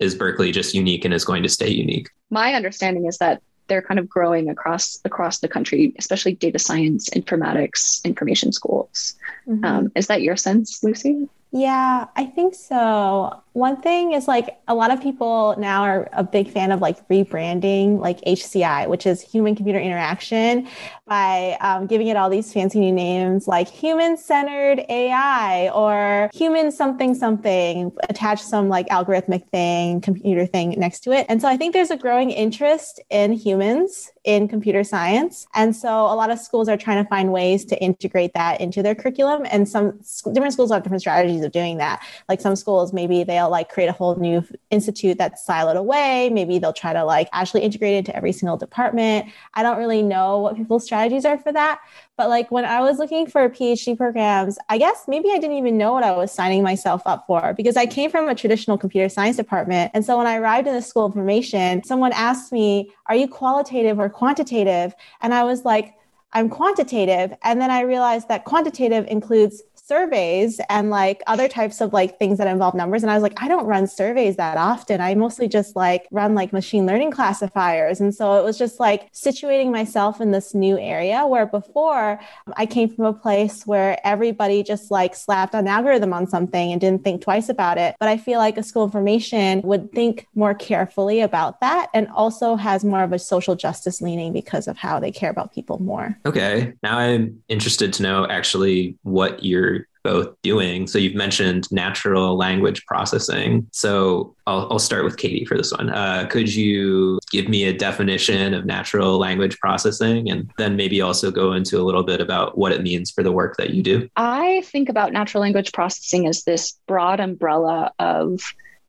is 0.00 0.14
Berkeley 0.14 0.52
just 0.52 0.74
unique 0.74 1.04
and 1.04 1.14
is 1.14 1.24
going 1.24 1.42
to 1.42 1.48
stay 1.48 1.68
unique? 1.68 2.10
My 2.30 2.54
understanding 2.54 3.06
is 3.06 3.18
that 3.18 3.42
they're 3.66 3.82
kind 3.82 3.98
of 3.98 4.08
growing 4.08 4.48
across 4.48 5.00
across 5.04 5.38
the 5.38 5.48
country, 5.48 5.94
especially 5.98 6.34
data 6.34 6.58
science, 6.58 7.08
informatics, 7.10 8.02
information 8.04 8.52
schools. 8.52 9.14
Mm-hmm. 9.46 9.64
Um, 9.64 9.92
is 9.94 10.06
that 10.08 10.22
your 10.22 10.36
sense, 10.36 10.82
Lucy? 10.82 11.28
Yeah, 11.56 12.08
I 12.16 12.24
think 12.24 12.52
so. 12.56 13.40
One 13.52 13.80
thing 13.80 14.10
is 14.10 14.26
like 14.26 14.58
a 14.66 14.74
lot 14.74 14.90
of 14.90 15.00
people 15.00 15.54
now 15.56 15.82
are 15.82 16.08
a 16.12 16.24
big 16.24 16.50
fan 16.50 16.72
of 16.72 16.80
like 16.80 17.06
rebranding 17.06 18.00
like 18.00 18.20
HCI, 18.22 18.88
which 18.88 19.06
is 19.06 19.20
human 19.20 19.54
computer 19.54 19.78
interaction, 19.78 20.66
by 21.06 21.56
um, 21.60 21.86
giving 21.86 22.08
it 22.08 22.16
all 22.16 22.28
these 22.28 22.52
fancy 22.52 22.80
new 22.80 22.90
names 22.90 23.46
like 23.46 23.68
human 23.68 24.16
centered 24.16 24.84
AI 24.88 25.68
or 25.68 26.28
human 26.34 26.72
something 26.72 27.14
something, 27.14 27.92
attach 28.08 28.42
some 28.42 28.68
like 28.68 28.88
algorithmic 28.88 29.48
thing, 29.50 30.00
computer 30.00 30.46
thing 30.46 30.70
next 30.70 31.04
to 31.04 31.12
it. 31.12 31.24
And 31.28 31.40
so 31.40 31.46
I 31.46 31.56
think 31.56 31.72
there's 31.72 31.92
a 31.92 31.96
growing 31.96 32.32
interest 32.32 33.00
in 33.10 33.30
humans 33.32 34.10
in 34.24 34.48
computer 34.48 34.82
science. 34.82 35.46
And 35.54 35.76
so 35.76 35.88
a 35.88 36.16
lot 36.16 36.30
of 36.30 36.38
schools 36.38 36.68
are 36.68 36.78
trying 36.78 37.02
to 37.02 37.08
find 37.08 37.30
ways 37.30 37.64
to 37.66 37.80
integrate 37.82 38.32
that 38.32 38.60
into 38.60 38.82
their 38.82 38.94
curriculum. 38.94 39.46
And 39.50 39.68
some 39.68 40.00
different 40.32 40.54
schools 40.54 40.72
have 40.72 40.82
different 40.82 41.02
strategies 41.02 41.44
of 41.44 41.52
doing 41.52 41.76
that. 41.76 42.02
Like 42.28 42.40
some 42.40 42.56
schools, 42.56 42.94
maybe 42.94 43.22
they'll 43.22 43.50
like 43.50 43.68
create 43.68 43.88
a 43.88 43.92
whole 43.92 44.16
new 44.16 44.42
institute 44.70 45.18
that's 45.18 45.46
siloed 45.46 45.76
away. 45.76 46.30
Maybe 46.30 46.58
they'll 46.58 46.72
try 46.72 46.94
to 46.94 47.04
like 47.04 47.28
actually 47.32 47.62
integrate 47.62 47.94
it 47.94 47.98
into 47.98 48.16
every 48.16 48.32
single 48.32 48.56
department. 48.56 49.26
I 49.52 49.62
don't 49.62 49.76
really 49.76 50.02
know 50.02 50.38
what 50.38 50.56
people's 50.56 50.84
strategies 50.84 51.26
are 51.26 51.38
for 51.38 51.52
that. 51.52 51.80
But 52.16 52.28
like 52.28 52.50
when 52.50 52.64
I 52.64 52.80
was 52.80 52.98
looking 52.98 53.26
for 53.26 53.48
PhD 53.48 53.96
programs, 53.96 54.56
I 54.68 54.78
guess 54.78 55.04
maybe 55.08 55.30
I 55.30 55.38
didn't 55.38 55.56
even 55.56 55.76
know 55.76 55.92
what 55.92 56.04
I 56.04 56.12
was 56.12 56.30
signing 56.30 56.62
myself 56.62 57.02
up 57.06 57.24
for 57.26 57.54
because 57.54 57.76
I 57.76 57.86
came 57.86 58.10
from 58.10 58.28
a 58.28 58.34
traditional 58.34 58.78
computer 58.78 59.08
science 59.08 59.36
department. 59.36 59.90
And 59.94 60.04
so 60.04 60.16
when 60.16 60.26
I 60.26 60.36
arrived 60.36 60.68
in 60.68 60.74
the 60.74 60.82
school 60.82 61.06
of 61.06 61.12
information, 61.12 61.82
someone 61.82 62.12
asked 62.12 62.52
me, 62.52 62.92
Are 63.06 63.16
you 63.16 63.26
qualitative 63.26 63.98
or 63.98 64.08
quantitative? 64.08 64.94
And 65.22 65.34
I 65.34 65.42
was 65.42 65.64
like, 65.64 65.94
I'm 66.34 66.48
quantitative. 66.48 67.32
And 67.42 67.60
then 67.60 67.70
I 67.70 67.80
realized 67.82 68.28
that 68.28 68.44
quantitative 68.44 69.06
includes 69.08 69.62
surveys 69.86 70.60
and 70.70 70.88
like 70.88 71.22
other 71.26 71.46
types 71.46 71.82
of 71.82 71.92
like 71.92 72.18
things 72.18 72.38
that 72.38 72.46
involve 72.46 72.74
numbers. 72.74 73.02
And 73.02 73.10
I 73.10 73.14
was 73.14 73.22
like, 73.22 73.40
I 73.42 73.48
don't 73.48 73.66
run 73.66 73.86
surveys 73.86 74.36
that 74.36 74.56
often. 74.56 75.00
I 75.00 75.14
mostly 75.14 75.46
just 75.46 75.76
like 75.76 76.08
run 76.10 76.34
like 76.34 76.54
machine 76.54 76.86
learning 76.86 77.10
classifiers. 77.10 78.00
And 78.00 78.14
so 78.14 78.38
it 78.38 78.44
was 78.44 78.56
just 78.56 78.80
like 78.80 79.12
situating 79.12 79.70
myself 79.70 80.22
in 80.22 80.30
this 80.30 80.54
new 80.54 80.78
area 80.78 81.26
where 81.26 81.44
before 81.44 82.18
um, 82.46 82.54
I 82.56 82.64
came 82.64 82.88
from 82.88 83.04
a 83.04 83.12
place 83.12 83.66
where 83.66 83.98
everybody 84.04 84.62
just 84.62 84.90
like 84.90 85.14
slapped 85.14 85.54
an 85.54 85.68
algorithm 85.68 86.14
on 86.14 86.28
something 86.28 86.72
and 86.72 86.80
didn't 86.80 87.04
think 87.04 87.20
twice 87.20 87.50
about 87.50 87.76
it. 87.76 87.94
But 88.00 88.08
I 88.08 88.16
feel 88.16 88.38
like 88.38 88.56
a 88.56 88.62
school 88.62 88.84
information 88.84 89.60
would 89.62 89.92
think 89.92 90.26
more 90.34 90.54
carefully 90.54 91.20
about 91.20 91.60
that 91.60 91.90
and 91.92 92.08
also 92.08 92.56
has 92.56 92.84
more 92.84 93.02
of 93.02 93.12
a 93.12 93.18
social 93.18 93.54
justice 93.54 94.00
leaning 94.00 94.32
because 94.32 94.66
of 94.66 94.78
how 94.78 94.98
they 94.98 95.12
care 95.12 95.30
about 95.30 95.52
people 95.52 95.78
more. 95.80 96.18
Okay. 96.24 96.72
Now 96.82 96.96
I'm 96.96 97.42
interested 97.48 97.92
to 97.94 98.02
know 98.02 98.26
actually 98.28 98.96
what 99.02 99.44
your 99.44 99.73
both 100.04 100.36
doing. 100.42 100.86
So 100.86 100.98
you've 100.98 101.14
mentioned 101.14 101.66
natural 101.72 102.36
language 102.36 102.84
processing. 102.86 103.66
So 103.72 104.36
I'll, 104.46 104.68
I'll 104.70 104.78
start 104.78 105.04
with 105.04 105.16
Katie 105.16 105.46
for 105.46 105.56
this 105.56 105.72
one. 105.72 105.88
Uh, 105.88 106.26
could 106.30 106.54
you 106.54 107.18
give 107.32 107.48
me 107.48 107.64
a 107.64 107.72
definition 107.72 108.54
of 108.54 108.66
natural 108.66 109.18
language 109.18 109.58
processing 109.58 110.30
and 110.30 110.50
then 110.58 110.76
maybe 110.76 111.00
also 111.00 111.30
go 111.30 111.54
into 111.54 111.80
a 111.80 111.82
little 111.82 112.04
bit 112.04 112.20
about 112.20 112.56
what 112.56 112.70
it 112.70 112.82
means 112.82 113.10
for 113.10 113.22
the 113.22 113.32
work 113.32 113.56
that 113.56 113.70
you 113.70 113.82
do? 113.82 114.08
I 114.16 114.62
think 114.66 114.88
about 114.88 115.12
natural 115.12 115.40
language 115.40 115.72
processing 115.72 116.28
as 116.28 116.44
this 116.44 116.78
broad 116.86 117.18
umbrella 117.18 117.92
of 117.98 118.40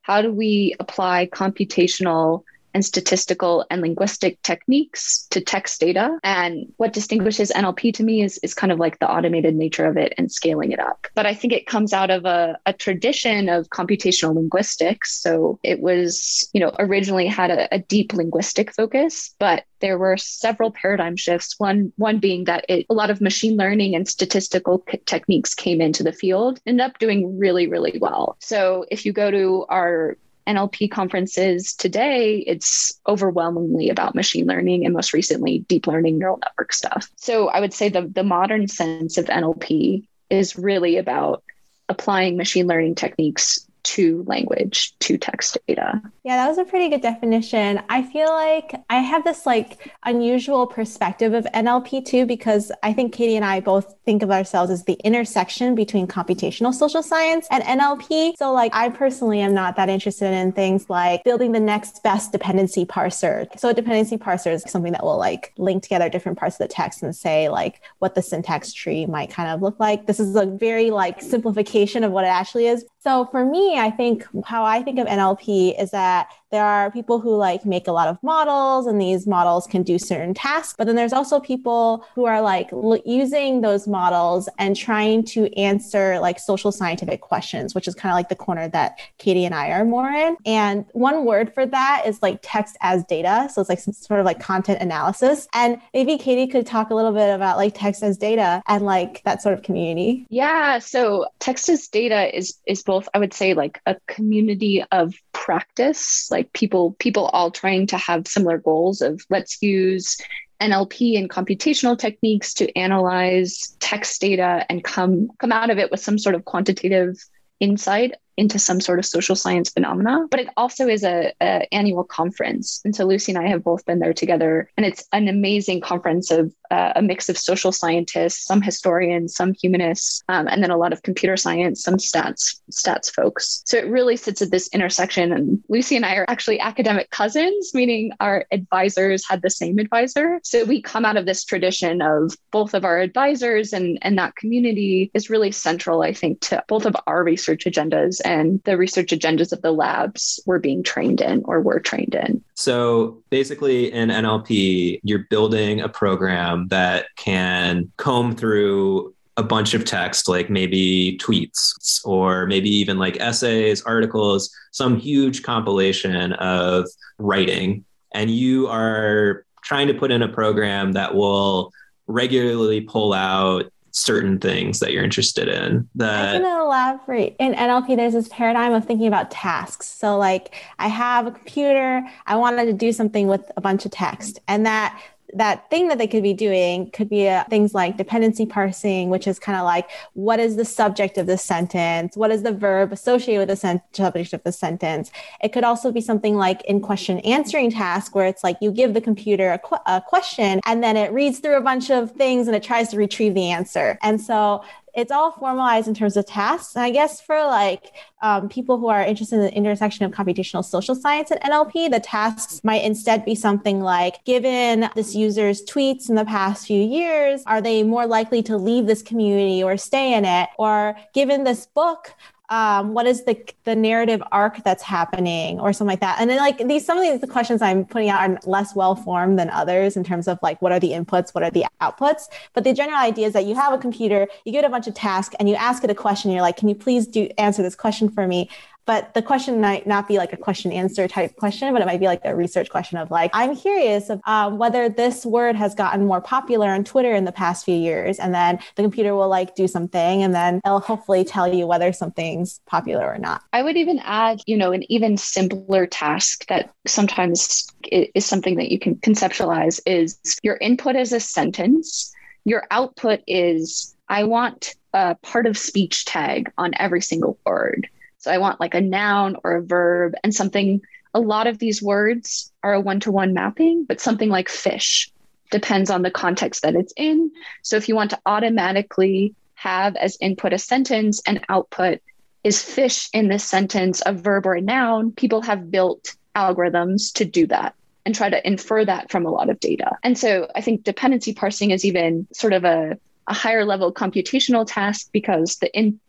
how 0.02 0.22
do 0.22 0.32
we 0.32 0.76
apply 0.80 1.28
computational 1.34 2.44
and 2.76 2.84
statistical 2.84 3.66
and 3.72 3.82
linguistic 3.82 4.40
techniques 4.44 5.26
to 5.32 5.40
text 5.40 5.80
data. 5.80 6.20
And 6.24 6.74
what 6.76 6.92
distinguishes 6.92 7.50
NLP 7.56 7.94
to 7.96 8.04
me 8.04 8.22
is, 8.22 8.38
is 8.44 8.54
kind 8.54 8.72
of 8.72 8.80
like 8.80 9.00
the 9.00 9.10
automated 9.10 9.56
nature 9.56 9.86
of 9.86 9.96
it 9.96 10.14
and 10.18 10.30
scaling 10.30 10.74
it 10.74 10.80
up. 10.80 11.08
But 11.16 11.26
I 11.26 11.34
think 11.34 11.54
it 11.54 11.68
comes 11.68 11.94
out 11.94 12.12
of 12.12 12.26
a, 12.26 12.60
a 12.66 12.74
tradition 12.74 13.48
of 13.48 13.70
computational 13.70 14.36
linguistics. 14.36 15.22
So 15.22 15.58
it 15.64 15.80
was, 15.80 16.48
you 16.54 16.60
know, 16.60 16.74
originally 16.78 17.28
had 17.28 17.50
a, 17.50 17.74
a 17.74 17.80
deep 17.80 18.12
linguistic 18.14 18.74
focus, 18.74 19.34
but 19.40 19.64
there 19.80 19.98
were 19.98 20.18
several 20.18 20.72
paradigm 20.72 21.16
shifts. 21.16 21.56
One 21.58 21.94
one 21.96 22.20
being 22.20 22.46
that 22.46 22.66
it, 22.68 22.86
a 22.90 22.94
lot 22.94 23.10
of 23.10 23.22
machine 23.22 23.56
learning 23.56 23.96
and 23.96 24.08
statistical 24.08 24.84
c- 24.90 25.00
techniques 25.06 25.54
came 25.54 25.80
into 25.80 26.04
the 26.04 26.12
field, 26.12 26.60
ended 26.66 26.86
up 26.86 26.98
doing 26.98 27.38
really 27.38 27.68
really 27.68 27.98
well. 28.02 28.36
So 28.40 28.86
if 28.90 29.06
you 29.06 29.14
go 29.14 29.32
to 29.32 29.66
our 29.70 30.18
NLP 30.48 30.92
conferences 30.92 31.74
today, 31.74 32.38
it's 32.38 33.00
overwhelmingly 33.08 33.90
about 33.90 34.16
machine 34.16 34.46
learning 34.46 34.86
and 34.86 34.94
most 34.94 35.14
recently 35.14 35.60
deep 35.60 35.88
learning 35.88 36.20
neural 36.20 36.38
network 36.38 36.74
stuff. 36.74 37.10
So 37.16 37.50
I 37.50 37.60
would 37.60 37.74
say 37.74 37.90
the, 37.90 38.02
the 38.02 38.24
modern 38.24 38.68
sense 38.68 39.18
of 39.18 39.26
NLP 39.26 40.06
is 40.30 40.58
really 40.58 40.98
about 40.98 41.44
applying 41.90 42.38
machine 42.38 42.68
learning 42.68 42.96
techniques 42.96 43.66
to 43.86 44.24
language, 44.28 44.98
to 45.00 45.18
text 45.18 45.58
data. 45.68 46.02
Yeah, 46.24 46.38
that 46.38 46.48
was 46.48 46.58
a 46.58 46.66
pretty 46.66 46.90
good 46.90 47.02
definition. 47.02 47.82
I 47.88 48.02
feel 48.02 48.30
like 48.30 48.74
I 48.90 48.98
have 48.98 49.24
this 49.24 49.46
like 49.46 49.92
unusual 50.04 50.66
perspective 50.66 51.34
of 51.34 51.46
NLP 51.54 52.04
too, 52.06 52.26
because 52.26 52.72
I 52.82 52.94
think 52.94 53.14
Katie 53.14 53.36
and 53.36 53.46
I 53.46 53.60
both 53.60 53.94
think 54.04 54.24
of 54.24 54.32
ourselves 54.32 54.72
as 54.72 54.84
the 54.86 54.98
intersection 55.04 55.76
between 55.76 56.08
computational 56.08 56.74
social 56.74 57.04
science 57.04 57.48
and 57.52 57.64
NLP. 57.64 58.36
So, 58.38 58.52
like, 58.52 58.74
I 58.74 58.90
personally 58.90 59.40
am 59.40 59.54
not 59.54 59.76
that 59.76 59.88
interested 59.88 60.34
in 60.34 60.52
things 60.52 60.90
like 60.90 61.24
building 61.24 61.52
the 61.52 61.60
next 61.60 62.02
best 62.04 62.32
dependency 62.32 62.86
parser. 62.86 63.48
So, 63.60 63.70
a 63.70 63.74
dependency 63.74 64.18
parser 64.18 64.52
is 64.52 64.64
something 64.68 64.94
that 64.94 65.04
will 65.04 65.18
like 65.18 65.54
link 65.58 65.84
together 65.84 66.10
different 66.10 66.40
parts 66.40 66.56
of 66.56 66.68
the 66.68 66.74
text 66.74 67.04
and 67.04 67.16
say 67.16 67.50
like 67.50 67.82
what 68.00 68.16
the 68.16 68.22
syntax 68.22 68.74
tree 68.74 69.06
might 69.06 69.30
kind 69.30 69.50
of 69.50 69.62
look 69.62 69.80
like. 69.80 70.08
This 70.08 70.20
is 70.20 70.36
a 70.36 70.46
very 70.46 70.90
like 70.90 71.22
simplification 71.22 72.04
of 72.04 72.12
what 72.12 72.24
it 72.24 72.30
actually 72.30 72.66
is. 72.68 72.84
So 73.06 73.26
for 73.26 73.46
me, 73.46 73.78
I 73.78 73.92
think 73.92 74.26
how 74.46 74.64
I 74.66 74.82
think 74.82 74.98
of 74.98 75.06
NLP 75.06 75.80
is 75.80 75.92
that 75.92 76.30
there 76.56 76.64
are 76.64 76.90
people 76.90 77.20
who 77.20 77.36
like 77.36 77.66
make 77.66 77.86
a 77.88 77.92
lot 77.92 78.08
of 78.08 78.18
models 78.24 78.88
and 78.88 79.00
these 79.02 79.28
models 79.28 79.68
can 79.68 79.84
do 79.84 80.00
certain 80.00 80.34
tasks, 80.34 80.74
but 80.78 80.88
then 80.88 80.96
there's 80.96 81.12
also 81.12 81.40
people 81.40 82.06
who 82.16 82.24
are 82.26 82.42
like 82.42 82.72
l- 82.72 83.02
using 83.06 83.60
those 83.60 83.88
models 83.88 84.48
and 84.58 84.76
trying 84.76 85.24
to 85.26 85.54
answer 85.60 86.18
like 86.20 86.40
social 86.40 86.72
scientific 86.72 87.20
questions, 87.20 87.76
which 87.76 87.88
is 87.90 87.94
kind 87.94 88.12
of 88.12 88.16
like 88.16 88.30
the 88.30 88.36
corner 88.36 88.70
that 88.70 89.00
Katie 89.18 89.44
and 89.44 89.54
I 89.54 89.72
are 89.72 89.84
more 89.84 90.10
in. 90.10 90.38
And 90.46 90.86
one 90.94 91.26
word 91.26 91.54
for 91.54 91.66
that 91.66 92.04
is 92.06 92.22
like 92.22 92.40
text 92.42 92.78
as 92.80 93.04
data. 93.04 93.50
So 93.52 93.60
it's 93.60 93.70
like 93.70 93.80
some 93.80 93.94
sort 93.94 94.22
of 94.22 94.26
like 94.26 94.40
content 94.40 94.82
analysis. 94.82 95.50
And 95.54 95.82
maybe 95.94 96.18
Katie 96.18 96.48
could 96.48 96.66
talk 96.66 96.90
a 96.90 96.96
little 96.96 97.12
bit 97.12 97.36
about 97.36 97.58
like 97.58 97.74
text 97.76 98.02
as 98.02 98.18
data 98.18 98.64
and 98.66 98.86
like 98.86 99.22
that 99.24 99.42
sort 99.42 99.54
of 99.58 99.62
community. 99.62 100.26
Yeah. 100.30 100.80
So 100.80 101.26
text 101.40 101.68
as 101.68 101.88
data 101.90 102.36
is 102.36 102.56
is 102.66 102.84
both 102.84 103.08
i 103.14 103.20
would 103.20 103.34
say 103.34 103.54
like 103.54 103.80
a 103.86 103.96
community 104.08 104.84
of 104.92 105.14
practice 105.32 106.30
like 106.32 106.45
people 106.54 106.94
people 107.00 107.26
all 107.28 107.52
trying 107.52 107.88
to 107.88 107.98
have 107.98 108.28
similar 108.28 108.58
goals 108.58 109.02
of 109.02 109.22
let's 109.30 109.62
use 109.62 110.18
NLP 110.62 111.18
and 111.18 111.30
computational 111.30 111.98
techniques 111.98 112.54
to 112.56 112.78
analyze 112.78 113.76
text 113.80 114.22
data 114.22 114.66
and 114.70 114.84
come 114.84 115.30
come 115.40 115.52
out 115.52 115.70
of 115.70 115.78
it 115.78 115.92
with 115.92 116.00
some 116.00 116.18
sort 116.18 116.36
of 116.36 116.46
quantitative 116.46 117.18
insight 117.60 118.14
into 118.38 118.60
some 118.60 118.82
sort 118.82 119.00
of 119.00 119.06
social 119.06 119.36
science 119.36 119.70
phenomena 119.70 120.26
but 120.30 120.40
it 120.40 120.50
also 120.58 120.88
is 120.88 121.04
a, 121.04 121.34
a, 121.42 121.74
annual 121.74 122.04
conference. 122.04 122.82
And 122.86 122.96
so 122.96 123.06
lucy 123.06 123.32
and 123.32 123.44
i 123.44 123.48
have 123.48 123.64
both 123.64 123.86
been 123.86 124.00
there 124.00 124.14
together 124.14 124.70
and 124.78 124.86
it's 124.86 125.08
an 125.12 125.28
amazing 125.28 125.82
conference 125.82 126.32
of 126.32 126.54
uh, 126.72 126.94
a 126.96 127.02
mix 127.02 127.30
of 127.30 127.38
social 127.38 127.72
scientists 127.72 128.46
some 128.46 128.62
historians 128.62 129.36
some 129.36 129.54
humanists 129.54 130.24
um, 130.30 130.48
and 130.48 130.64
then 130.64 130.72
a 130.72 130.78
lot 130.78 130.94
of 130.94 131.04
computer 131.04 131.38
science 131.38 131.84
some 131.84 131.96
stats 131.96 132.60
stats 132.72 133.12
folks. 133.12 133.62
So 133.66 133.78
it 133.78 133.88
really 133.88 134.18
sits 134.18 134.42
at 134.42 134.52
this 134.52 134.68
intersection 134.74 135.32
and 135.32 135.64
lucy 135.70 135.96
and 135.96 136.06
i 136.06 136.16
are 136.16 136.26
actually 136.28 136.60
academic 136.60 137.10
cousins 137.12 137.74
meaning 137.74 138.12
our 138.20 138.46
advisors 138.52 139.28
had 139.28 139.42
the 139.42 139.50
same 139.50 139.80
advisor. 139.80 140.40
So 140.44 140.64
we 140.66 140.82
come 140.82 141.06
out 141.06 141.18
of 141.18 141.26
this 141.26 141.44
tradition 141.44 142.02
of 142.02 142.36
both 142.52 142.74
of 142.74 142.86
our 142.86 143.00
advisors 143.00 143.74
and 143.74 143.98
and 144.02 144.18
that 144.18 144.36
community 144.36 145.12
is 145.14 145.30
really 145.30 145.52
central 145.52 146.02
i 146.02 146.14
think 146.14 146.40
to 146.42 146.64
both 146.68 146.86
of 146.86 146.96
our 147.08 147.24
research 147.24 147.66
agendas 147.66 148.22
and 148.26 148.62
the 148.64 148.78
research 148.78 149.12
agendas 149.12 149.54
of 149.54 149.62
the 149.62 149.72
labs 149.72 150.40
we're 150.46 150.60
being 150.60 150.84
trained 150.84 151.22
in 151.22 151.44
or 151.46 151.62
were 151.62 151.80
trained 151.80 152.16
in. 152.16 152.44
So 152.56 153.22
basically, 153.30 153.92
in 153.92 154.10
NLP, 154.10 155.00
you're 155.04 155.26
building 155.30 155.80
a 155.80 155.88
program 155.88 156.68
that 156.70 157.06
can 157.16 157.92
comb 157.98 158.36
through 158.36 159.14
a 159.38 159.44
bunch 159.44 159.74
of 159.74 159.86
text, 159.86 160.28
like 160.28 160.50
maybe 160.50 161.20
tweets 161.22 162.00
or 162.06 162.48
maybe 162.48 162.70
even 162.70 162.98
like 162.98 163.20
essays, 163.20 163.82
articles, 163.84 164.50
some 164.72 164.98
huge 164.98 165.44
compilation 165.44 166.34
of 166.34 166.88
writing. 167.20 167.86
And 168.14 168.32
you 168.32 168.68
are 168.68 169.46
trying 169.64 169.88
to 169.88 169.94
put 169.94 170.12
in 170.12 170.22
a 170.22 170.30
program 170.30 170.94
that 170.94 171.16
will 171.16 171.72
regularly 172.08 172.82
pull 172.82 173.14
out 173.14 173.72
certain 173.96 174.38
things 174.38 174.82
that 174.82 174.92
you're 174.92 175.06
interested 175.06 175.48
in 175.48 175.88
that 175.96 176.34
going 176.34 176.44
to 176.44 176.60
elaborate 176.60 177.34
in 177.40 177.54
nlp 177.54 177.96
there's 177.96 178.12
this 178.12 178.28
paradigm 178.28 178.74
of 178.74 178.84
thinking 178.84 179.08
about 179.08 179.32
tasks. 179.32 179.88
So 179.88 180.18
like 180.18 180.54
i 180.80 180.90
have 180.90 181.28
a 181.28 181.32
computer 181.32 182.06
i 182.26 182.36
wanted 182.36 182.66
to 182.66 182.74
do 182.74 182.92
something 182.92 183.28
with 183.28 183.50
a 183.56 183.62
bunch 183.62 183.86
of 183.86 183.92
text 183.92 184.38
and 184.50 184.66
that 184.66 185.02
that 185.36 185.70
thing 185.70 185.88
that 185.90 185.98
they 185.98 186.08
could 186.08 186.24
be 186.24 186.34
doing 186.34 186.90
could 186.92 187.10
be 187.10 187.28
uh, 187.28 187.44
things 187.46 187.74
like 187.74 187.98
dependency 187.98 188.46
parsing, 188.46 189.10
which 189.10 189.28
is 189.28 189.38
kind 189.38 189.58
of 189.58 189.66
like 189.66 189.90
what 190.14 190.40
is 190.40 190.56
the 190.56 190.66
subject 190.66 191.18
of 191.18 191.28
the 191.28 191.38
sentence? 191.38 192.16
What 192.16 192.32
is 192.32 192.44
the 192.44 192.52
verb 192.52 192.92
associated 192.92 193.40
with 193.40 193.50
the 193.50 193.56
sen- 193.56 193.82
subject 193.92 194.34
of 194.34 194.44
the 194.44 194.52
sentence? 194.52 195.12
It 195.44 195.50
could 195.50 195.64
also 195.64 195.92
be 195.92 196.02
something 196.02 196.36
like 196.36 196.64
in 196.64 196.82
question 196.82 197.20
answering 197.20 197.72
task, 197.72 198.16
where 198.16 198.26
it's 198.26 198.44
like 198.44 198.58
you 198.62 198.72
give 198.72 198.94
the 198.94 199.02
computer 199.02 199.52
a, 199.52 199.60
qu- 199.60 199.78
a 199.86 200.02
question 200.02 200.62
and 200.66 200.84
then 200.84 200.98
it 200.98 201.12
reads 201.12 201.40
through 201.40 201.58
a 201.58 201.62
bunch 201.62 201.92
of 201.92 202.12
things 202.12 202.48
and 202.48 202.56
it 202.56 202.64
tries 202.64 202.90
to 202.90 202.98
retrieve 202.98 203.34
the 203.34 203.52
answer. 203.52 204.00
And 204.02 204.22
so 204.22 204.64
it's 204.96 205.12
all 205.12 205.32
formalized 205.32 205.88
in 205.88 205.94
terms 205.94 206.16
of 206.18 206.26
tasks. 206.26 206.76
And 206.76 206.84
I 206.84 206.90
guess 206.90 207.20
for 207.20 207.36
like 207.46 207.94
um, 208.22 208.50
people 208.50 208.78
who 208.78 208.88
are 208.88 209.02
interested 209.02 209.36
in 209.36 209.42
the 209.42 209.54
intersection 209.54 210.06
of 210.06 210.12
computational 210.12 210.64
social 210.64 210.96
science 210.96 211.32
and 211.32 211.42
NLP, 211.42 211.92
the 211.92 212.00
tasks 212.00 212.64
might 212.64 212.84
instead 212.84 213.26
be 213.26 213.36
something 213.36 213.82
like 213.82 214.24
given 214.26 214.90
this 214.96 215.14
user's 215.14 215.64
tweets 215.66 216.10
in 216.10 216.16
the 216.16 216.26
past 216.26 216.66
few 216.66 216.82
years, 216.82 217.44
are 217.46 217.62
they 217.62 217.84
more 217.84 218.08
likely 218.08 218.42
to 218.44 218.58
leave 218.58 218.86
this 218.86 219.02
community 219.02 219.62
or 219.62 219.78
stay 219.78 220.14
in 220.14 220.26
it? 220.26 220.50
Or 220.58 220.96
given 221.14 221.44
this 221.44 221.66
book, 221.66 222.14
um, 222.50 222.94
what 222.94 223.08
is 223.08 223.24
the 223.24 223.38
the 223.64 223.76
narrative 223.76 224.22
arc 224.32 224.64
that's 224.64 224.84
happening 224.84 225.60
or 225.60 225.74
something 225.74 225.92
like 225.92 226.00
that. 226.02 226.20
And 226.20 226.30
then 226.30 226.38
like 226.38 226.68
these 226.68 226.86
some 226.86 226.98
of 226.98 227.04
these 227.04 227.20
the 227.22 227.28
questions 227.28 227.62
i'm 227.62 227.86
putting 227.86 228.10
out 228.10 228.30
are 228.30 228.40
less 228.46 228.76
well 228.76 228.96
formed 228.96 229.40
than 229.40 229.50
others 229.50 229.98
in 229.98 230.04
terms 230.04 230.28
of 230.28 230.38
like 230.42 230.62
what 230.62 230.72
are 230.72 230.80
the 230.80 230.92
inputs 230.92 231.34
what 231.34 231.44
are 231.44 231.52
the 231.52 231.66
outputs. 231.82 232.28
But 232.54 232.64
the 232.64 232.74
general 232.74 233.00
idea 233.00 233.28
is 233.28 233.34
that 233.34 233.46
you 233.46 233.56
have 233.56 233.74
a 233.74 233.78
computer 233.78 234.28
you 234.44 234.52
get 234.52 234.66
a 234.66 234.70
bunch 234.70 234.88
of 234.88 234.94
tasks 234.94 235.36
and 235.40 235.50
you 235.50 235.56
ask 235.56 235.84
it 235.84 235.90
a 235.90 235.96
question 235.96 236.32
you're 236.32 236.42
like 236.42 236.58
can 236.58 236.70
you 236.70 236.76
please 236.76 237.08
do 237.08 237.30
answer 237.38 237.64
this 237.64 237.76
question 237.76 238.10
for 238.10 238.28
me 238.28 238.50
but 238.86 239.14
the 239.14 239.22
question 239.22 239.60
might 239.60 239.88
not 239.88 240.08
be 240.08 240.18
like 240.18 240.34
a 240.34 240.38
question 240.38 240.72
answer 240.72 241.08
type 241.08 241.36
question, 241.38 241.74
but 241.74 241.82
it 241.82 241.86
might 241.86 242.00
be 242.00 242.06
like 242.06 242.22
a 242.24 242.36
research 242.36 242.70
question 242.70 242.98
of 242.98 243.10
like, 243.10 243.32
I'm 243.34 243.56
curious 243.56 244.10
of 244.10 244.22
um, 244.26 244.58
whether 244.58 244.90
this 244.90 245.26
word 245.26 245.56
has 245.56 245.74
gotten 245.74 246.06
more 246.06 246.22
popular 246.22 246.70
on 246.70 246.84
Twitter 246.84 247.14
in 247.14 247.26
the 247.26 247.32
past 247.32 247.66
few 247.66 247.76
years. 247.76 248.20
And 248.20 248.34
then 248.34 248.60
the 248.76 248.84
computer 248.84 249.16
will 249.16 249.28
like 249.28 249.56
do 249.56 249.68
something 249.68 250.22
and 250.22 250.34
then 250.34 250.62
it'll 250.66 250.80
hopefully 250.80 251.24
tell 251.24 251.52
you 251.52 251.66
whether 251.66 251.92
something's 251.94 252.60
popular 252.68 253.06
or 253.06 253.18
not. 253.18 253.42
I 253.54 253.64
would 253.64 253.78
even 253.78 254.00
add, 254.04 254.42
you 254.46 254.58
know, 254.58 254.72
an 254.72 254.90
even 254.92 255.18
simpler 255.18 255.88
task 255.88 256.46
that 256.48 256.72
sometimes 256.86 257.68
is 257.92 258.26
something 258.26 258.56
that 258.56 258.72
you 258.72 258.80
can 258.80 258.96
conceptualize 258.96 259.80
is 259.86 260.20
your 260.44 260.58
input 260.58 260.96
is 260.96 261.12
a 261.12 261.20
sentence, 261.20 262.14
your 262.44 262.68
output 262.70 263.22
is, 263.28 263.96
I 264.08 264.26
want 264.26 264.76
a 264.94 265.16
part 265.16 265.48
of 265.48 265.58
speech 265.58 266.06
tag 266.06 266.52
on 266.58 266.72
every 266.78 267.02
single 267.02 267.40
word. 267.46 267.90
So 268.26 268.32
I 268.32 268.40
want 268.40 268.60
like 268.60 268.74
a 268.74 268.82
noun 268.82 269.38
or 269.44 269.58
a 269.58 269.62
verb 269.64 270.16
and 270.24 270.34
something. 270.34 270.82
A 271.14 271.20
lot 271.20 271.46
of 271.46 271.60
these 271.60 271.82
words 271.82 272.52
are 272.64 272.74
a 272.74 272.82
one 272.82 273.00
to 273.02 273.12
one 273.12 273.34
mapping, 273.34 273.86
but 273.86 274.02
something 274.02 274.30
like 274.30 274.50
fish 274.50 275.12
depends 275.52 275.92
on 275.92 276.02
the 276.02 276.10
context 276.10 276.64
that 276.64 276.76
it's 276.76 276.92
in. 276.98 277.32
So 277.62 277.78
if 277.78 277.88
you 277.88 277.96
want 277.96 278.10
to 278.10 278.20
automatically 278.26 279.36
have 279.54 279.96
as 279.96 280.18
input 280.20 280.54
a 280.54 280.58
sentence 280.58 281.22
and 281.28 281.46
output 281.50 282.00
is 282.44 282.64
fish 282.64 283.10
in 283.14 283.28
this 283.28 283.44
sentence 283.44 284.02
a 284.08 284.12
verb 284.12 284.48
or 284.48 284.56
a 284.56 284.62
noun, 284.62 285.12
people 285.12 285.44
have 285.44 285.70
built 285.70 286.16
algorithms 286.36 287.14
to 287.14 287.26
do 287.26 287.46
that 287.48 287.76
and 288.08 288.16
try 288.16 288.30
to 288.30 288.46
infer 288.48 288.84
that 288.84 289.12
from 289.12 289.28
a 289.28 289.32
lot 289.32 289.52
of 289.52 289.60
data. 289.60 289.92
And 290.02 290.18
so 290.18 290.50
I 290.56 290.62
think 290.62 290.84
dependency 290.84 291.36
parsing 291.36 291.70
is 291.70 291.86
even 291.86 292.28
sort 292.34 292.54
of 292.54 292.64
a, 292.64 292.98
a 293.28 293.34
higher 293.36 293.66
level 293.66 293.94
computational 293.94 294.66
task 294.68 295.10
because 295.12 295.58
the 295.58 295.72
in, 295.78 296.00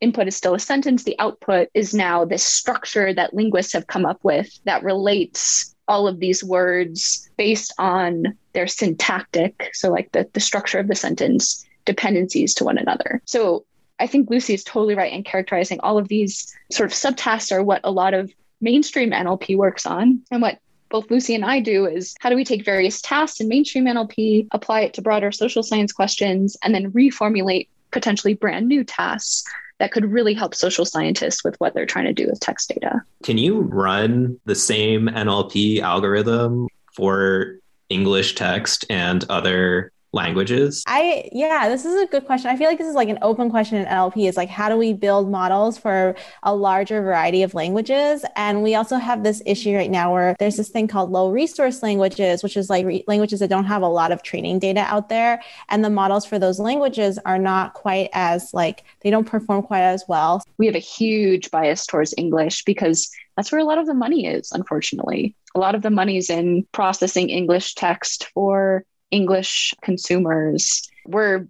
input 0.00 0.28
is 0.28 0.36
still 0.36 0.54
a 0.54 0.58
sentence. 0.58 1.04
The 1.04 1.18
output 1.18 1.68
is 1.74 1.94
now 1.94 2.24
this 2.24 2.42
structure 2.42 3.12
that 3.14 3.34
linguists 3.34 3.72
have 3.72 3.86
come 3.86 4.06
up 4.06 4.18
with 4.22 4.58
that 4.64 4.82
relates 4.82 5.74
all 5.88 6.06
of 6.06 6.20
these 6.20 6.44
words 6.44 7.28
based 7.36 7.74
on 7.78 8.36
their 8.52 8.66
syntactic, 8.66 9.70
so 9.72 9.90
like 9.90 10.12
the, 10.12 10.28
the 10.32 10.40
structure 10.40 10.78
of 10.78 10.88
the 10.88 10.94
sentence, 10.94 11.66
dependencies 11.84 12.54
to 12.54 12.64
one 12.64 12.78
another. 12.78 13.20
So 13.24 13.64
I 13.98 14.06
think 14.06 14.30
Lucy 14.30 14.54
is 14.54 14.64
totally 14.64 14.94
right 14.94 15.12
in 15.12 15.24
characterizing 15.24 15.80
all 15.80 15.98
of 15.98 16.08
these 16.08 16.56
sort 16.70 16.90
of 16.90 16.96
subtasks 16.96 17.52
are 17.52 17.62
what 17.62 17.80
a 17.84 17.90
lot 17.90 18.14
of 18.14 18.32
mainstream 18.60 19.10
NLP 19.10 19.56
works 19.56 19.84
on. 19.84 20.22
And 20.30 20.40
what 20.40 20.58
both 20.90 21.10
Lucy 21.10 21.34
and 21.34 21.44
I 21.44 21.60
do 21.60 21.86
is 21.86 22.14
how 22.20 22.30
do 22.30 22.36
we 22.36 22.44
take 22.44 22.64
various 22.64 23.00
tasks 23.00 23.40
in 23.40 23.48
mainstream 23.48 23.84
NLP, 23.84 24.48
apply 24.52 24.82
it 24.82 24.94
to 24.94 25.02
broader 25.02 25.32
social 25.32 25.62
science 25.62 25.92
questions, 25.92 26.56
and 26.62 26.74
then 26.74 26.92
reformulate 26.92 27.68
potentially 27.90 28.34
brand 28.34 28.68
new 28.68 28.84
tasks 28.84 29.44
that 29.80 29.90
could 29.92 30.12
really 30.12 30.34
help 30.34 30.54
social 30.54 30.84
scientists 30.84 31.42
with 31.42 31.56
what 31.58 31.74
they're 31.74 31.86
trying 31.86 32.04
to 32.04 32.12
do 32.12 32.26
with 32.28 32.38
text 32.38 32.68
data. 32.68 33.02
Can 33.24 33.38
you 33.38 33.62
run 33.62 34.38
the 34.44 34.54
same 34.54 35.08
NLP 35.08 35.80
algorithm 35.80 36.68
for 36.94 37.56
English 37.88 38.36
text 38.36 38.84
and 38.88 39.24
other 39.28 39.90
languages? 40.12 40.82
I 40.86 41.28
yeah, 41.32 41.68
this 41.68 41.84
is 41.84 42.00
a 42.00 42.06
good 42.06 42.26
question. 42.26 42.50
I 42.50 42.56
feel 42.56 42.68
like 42.68 42.78
this 42.78 42.88
is 42.88 42.94
like 42.94 43.08
an 43.08 43.18
open 43.22 43.50
question 43.50 43.78
in 43.78 43.86
NLP 43.86 44.28
is 44.28 44.36
like 44.36 44.48
how 44.48 44.68
do 44.68 44.76
we 44.76 44.92
build 44.92 45.30
models 45.30 45.78
for 45.78 46.16
a 46.42 46.54
larger 46.54 47.00
variety 47.02 47.42
of 47.42 47.54
languages? 47.54 48.24
And 48.36 48.62
we 48.62 48.74
also 48.74 48.96
have 48.96 49.22
this 49.22 49.42
issue 49.46 49.74
right 49.76 49.90
now 49.90 50.12
where 50.12 50.34
there's 50.38 50.56
this 50.56 50.68
thing 50.68 50.88
called 50.88 51.10
low 51.10 51.30
resource 51.30 51.82
languages, 51.82 52.42
which 52.42 52.56
is 52.56 52.68
like 52.68 52.84
re- 52.86 53.04
languages 53.06 53.40
that 53.40 53.48
don't 53.48 53.64
have 53.64 53.82
a 53.82 53.88
lot 53.88 54.12
of 54.12 54.22
training 54.22 54.58
data 54.58 54.80
out 54.80 55.08
there 55.08 55.42
and 55.68 55.84
the 55.84 55.90
models 55.90 56.24
for 56.24 56.38
those 56.38 56.58
languages 56.58 57.18
are 57.24 57.38
not 57.38 57.74
quite 57.74 58.10
as 58.12 58.52
like 58.52 58.84
they 59.00 59.10
don't 59.10 59.26
perform 59.26 59.62
quite 59.62 59.82
as 59.82 60.04
well. 60.08 60.42
We 60.58 60.66
have 60.66 60.74
a 60.74 60.80
huge 60.80 61.50
bias 61.50 61.86
towards 61.86 62.14
English 62.16 62.64
because 62.64 63.10
that's 63.36 63.52
where 63.52 63.60
a 63.60 63.64
lot 63.64 63.78
of 63.78 63.86
the 63.86 63.94
money 63.94 64.26
is, 64.26 64.52
unfortunately. 64.52 65.34
A 65.54 65.58
lot 65.58 65.74
of 65.74 65.82
the 65.82 65.90
money 65.90 66.16
is 66.16 66.30
in 66.30 66.66
processing 66.72 67.30
English 67.30 67.74
text 67.74 68.28
for 68.34 68.84
English 69.10 69.74
consumers. 69.82 70.88
We're 71.06 71.46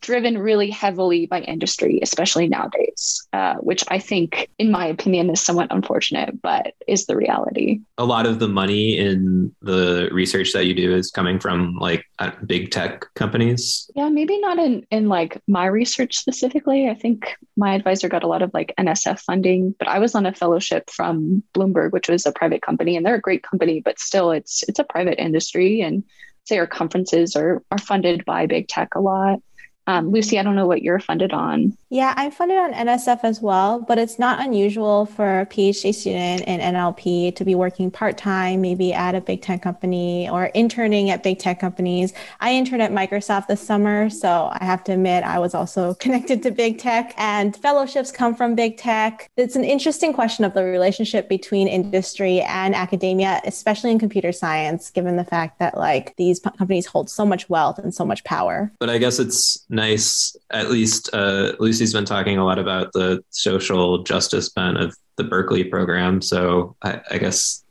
driven 0.00 0.38
really 0.38 0.70
heavily 0.70 1.26
by 1.26 1.40
industry, 1.40 2.00
especially 2.02 2.48
nowadays, 2.48 3.26
uh, 3.32 3.54
which 3.56 3.84
I 3.88 3.98
think, 3.98 4.48
in 4.58 4.70
my 4.70 4.86
opinion, 4.86 5.30
is 5.30 5.42
somewhat 5.42 5.68
unfortunate, 5.70 6.40
but 6.40 6.74
is 6.86 7.06
the 7.06 7.16
reality. 7.16 7.80
A 7.98 8.04
lot 8.04 8.26
of 8.26 8.38
the 8.38 8.48
money 8.48 8.98
in 8.98 9.54
the 9.60 10.08
research 10.12 10.52
that 10.52 10.66
you 10.66 10.74
do 10.74 10.94
is 10.94 11.10
coming 11.10 11.38
from 11.38 11.76
like 11.76 12.04
uh, 12.18 12.30
big 12.46 12.70
tech 12.70 13.04
companies. 13.14 13.90
Yeah, 13.94 14.08
maybe 14.08 14.38
not 14.38 14.58
in 14.58 14.86
in 14.90 15.08
like 15.08 15.40
my 15.46 15.66
research 15.66 16.16
specifically. 16.16 16.88
I 16.88 16.94
think 16.94 17.36
my 17.56 17.74
advisor 17.74 18.08
got 18.08 18.24
a 18.24 18.28
lot 18.28 18.42
of 18.42 18.52
like 18.54 18.74
NSF 18.78 19.20
funding, 19.20 19.74
but 19.78 19.88
I 19.88 19.98
was 19.98 20.14
on 20.14 20.26
a 20.26 20.32
fellowship 20.32 20.90
from 20.90 21.42
Bloomberg, 21.54 21.92
which 21.92 22.08
was 22.08 22.24
a 22.24 22.32
private 22.32 22.62
company, 22.62 22.96
and 22.96 23.04
they're 23.04 23.14
a 23.14 23.20
great 23.20 23.42
company, 23.42 23.80
but 23.80 23.98
still, 23.98 24.30
it's 24.30 24.62
it's 24.68 24.78
a 24.78 24.84
private 24.84 25.20
industry 25.20 25.82
and 25.82 26.02
say 26.46 26.58
our 26.58 26.66
conferences 26.66 27.36
are, 27.36 27.62
are 27.70 27.78
funded 27.78 28.24
by 28.24 28.46
big 28.46 28.68
tech 28.68 28.94
a 28.94 29.00
lot. 29.00 29.40
Um, 29.86 30.10
Lucy, 30.10 30.38
I 30.38 30.42
don't 30.42 30.56
know 30.56 30.66
what 30.66 30.82
you're 30.82 30.98
funded 30.98 31.32
on. 31.32 31.76
Yeah, 31.90 32.12
I'm 32.16 32.32
funded 32.32 32.58
on 32.58 32.72
NSF 32.72 33.20
as 33.22 33.40
well, 33.40 33.80
but 33.80 33.98
it's 33.98 34.18
not 34.18 34.44
unusual 34.44 35.06
for 35.06 35.40
a 35.40 35.46
PhD 35.46 35.94
student 35.94 36.42
in 36.42 36.60
NLP 36.60 37.36
to 37.36 37.44
be 37.44 37.54
working 37.54 37.90
part 37.90 38.18
time, 38.18 38.60
maybe 38.60 38.92
at 38.92 39.14
a 39.14 39.20
big 39.20 39.42
tech 39.42 39.62
company 39.62 40.28
or 40.28 40.46
interning 40.46 41.10
at 41.10 41.22
big 41.22 41.38
tech 41.38 41.60
companies. 41.60 42.12
I 42.40 42.52
interned 42.52 42.82
at 42.82 42.90
Microsoft 42.90 43.46
this 43.46 43.60
summer, 43.60 44.10
so 44.10 44.50
I 44.52 44.64
have 44.64 44.82
to 44.84 44.92
admit 44.92 45.22
I 45.22 45.38
was 45.38 45.54
also 45.54 45.94
connected 46.00 46.42
to 46.42 46.50
big 46.50 46.78
tech, 46.78 47.14
and 47.16 47.56
fellowships 47.56 48.10
come 48.10 48.34
from 48.34 48.56
big 48.56 48.76
tech. 48.76 49.30
It's 49.36 49.54
an 49.54 49.64
interesting 49.64 50.12
question 50.12 50.44
of 50.44 50.54
the 50.54 50.64
relationship 50.64 51.28
between 51.28 51.68
industry 51.68 52.40
and 52.40 52.74
academia, 52.74 53.40
especially 53.44 53.92
in 53.92 54.00
computer 54.00 54.32
science, 54.32 54.90
given 54.90 55.16
the 55.16 55.24
fact 55.24 55.60
that 55.60 55.76
like 55.76 56.16
these 56.16 56.40
companies 56.40 56.86
hold 56.86 57.08
so 57.08 57.24
much 57.24 57.48
wealth 57.48 57.78
and 57.78 57.94
so 57.94 58.04
much 58.04 58.24
power. 58.24 58.72
But 58.80 58.90
I 58.90 58.98
guess 58.98 59.20
it's 59.20 59.64
nice, 59.76 60.34
at 60.50 60.70
least 60.70 61.10
uh, 61.12 61.52
Lucy's 61.60 61.92
been 61.92 62.04
talking 62.04 62.38
a 62.38 62.44
lot 62.44 62.58
about 62.58 62.92
the 62.92 63.22
social 63.30 64.02
justice 64.02 64.48
bent 64.48 64.78
of 64.78 64.96
the 65.16 65.24
Berkeley 65.24 65.62
program. 65.64 66.20
So 66.20 66.74
I, 66.82 67.00
I 67.12 67.18
guess 67.18 67.64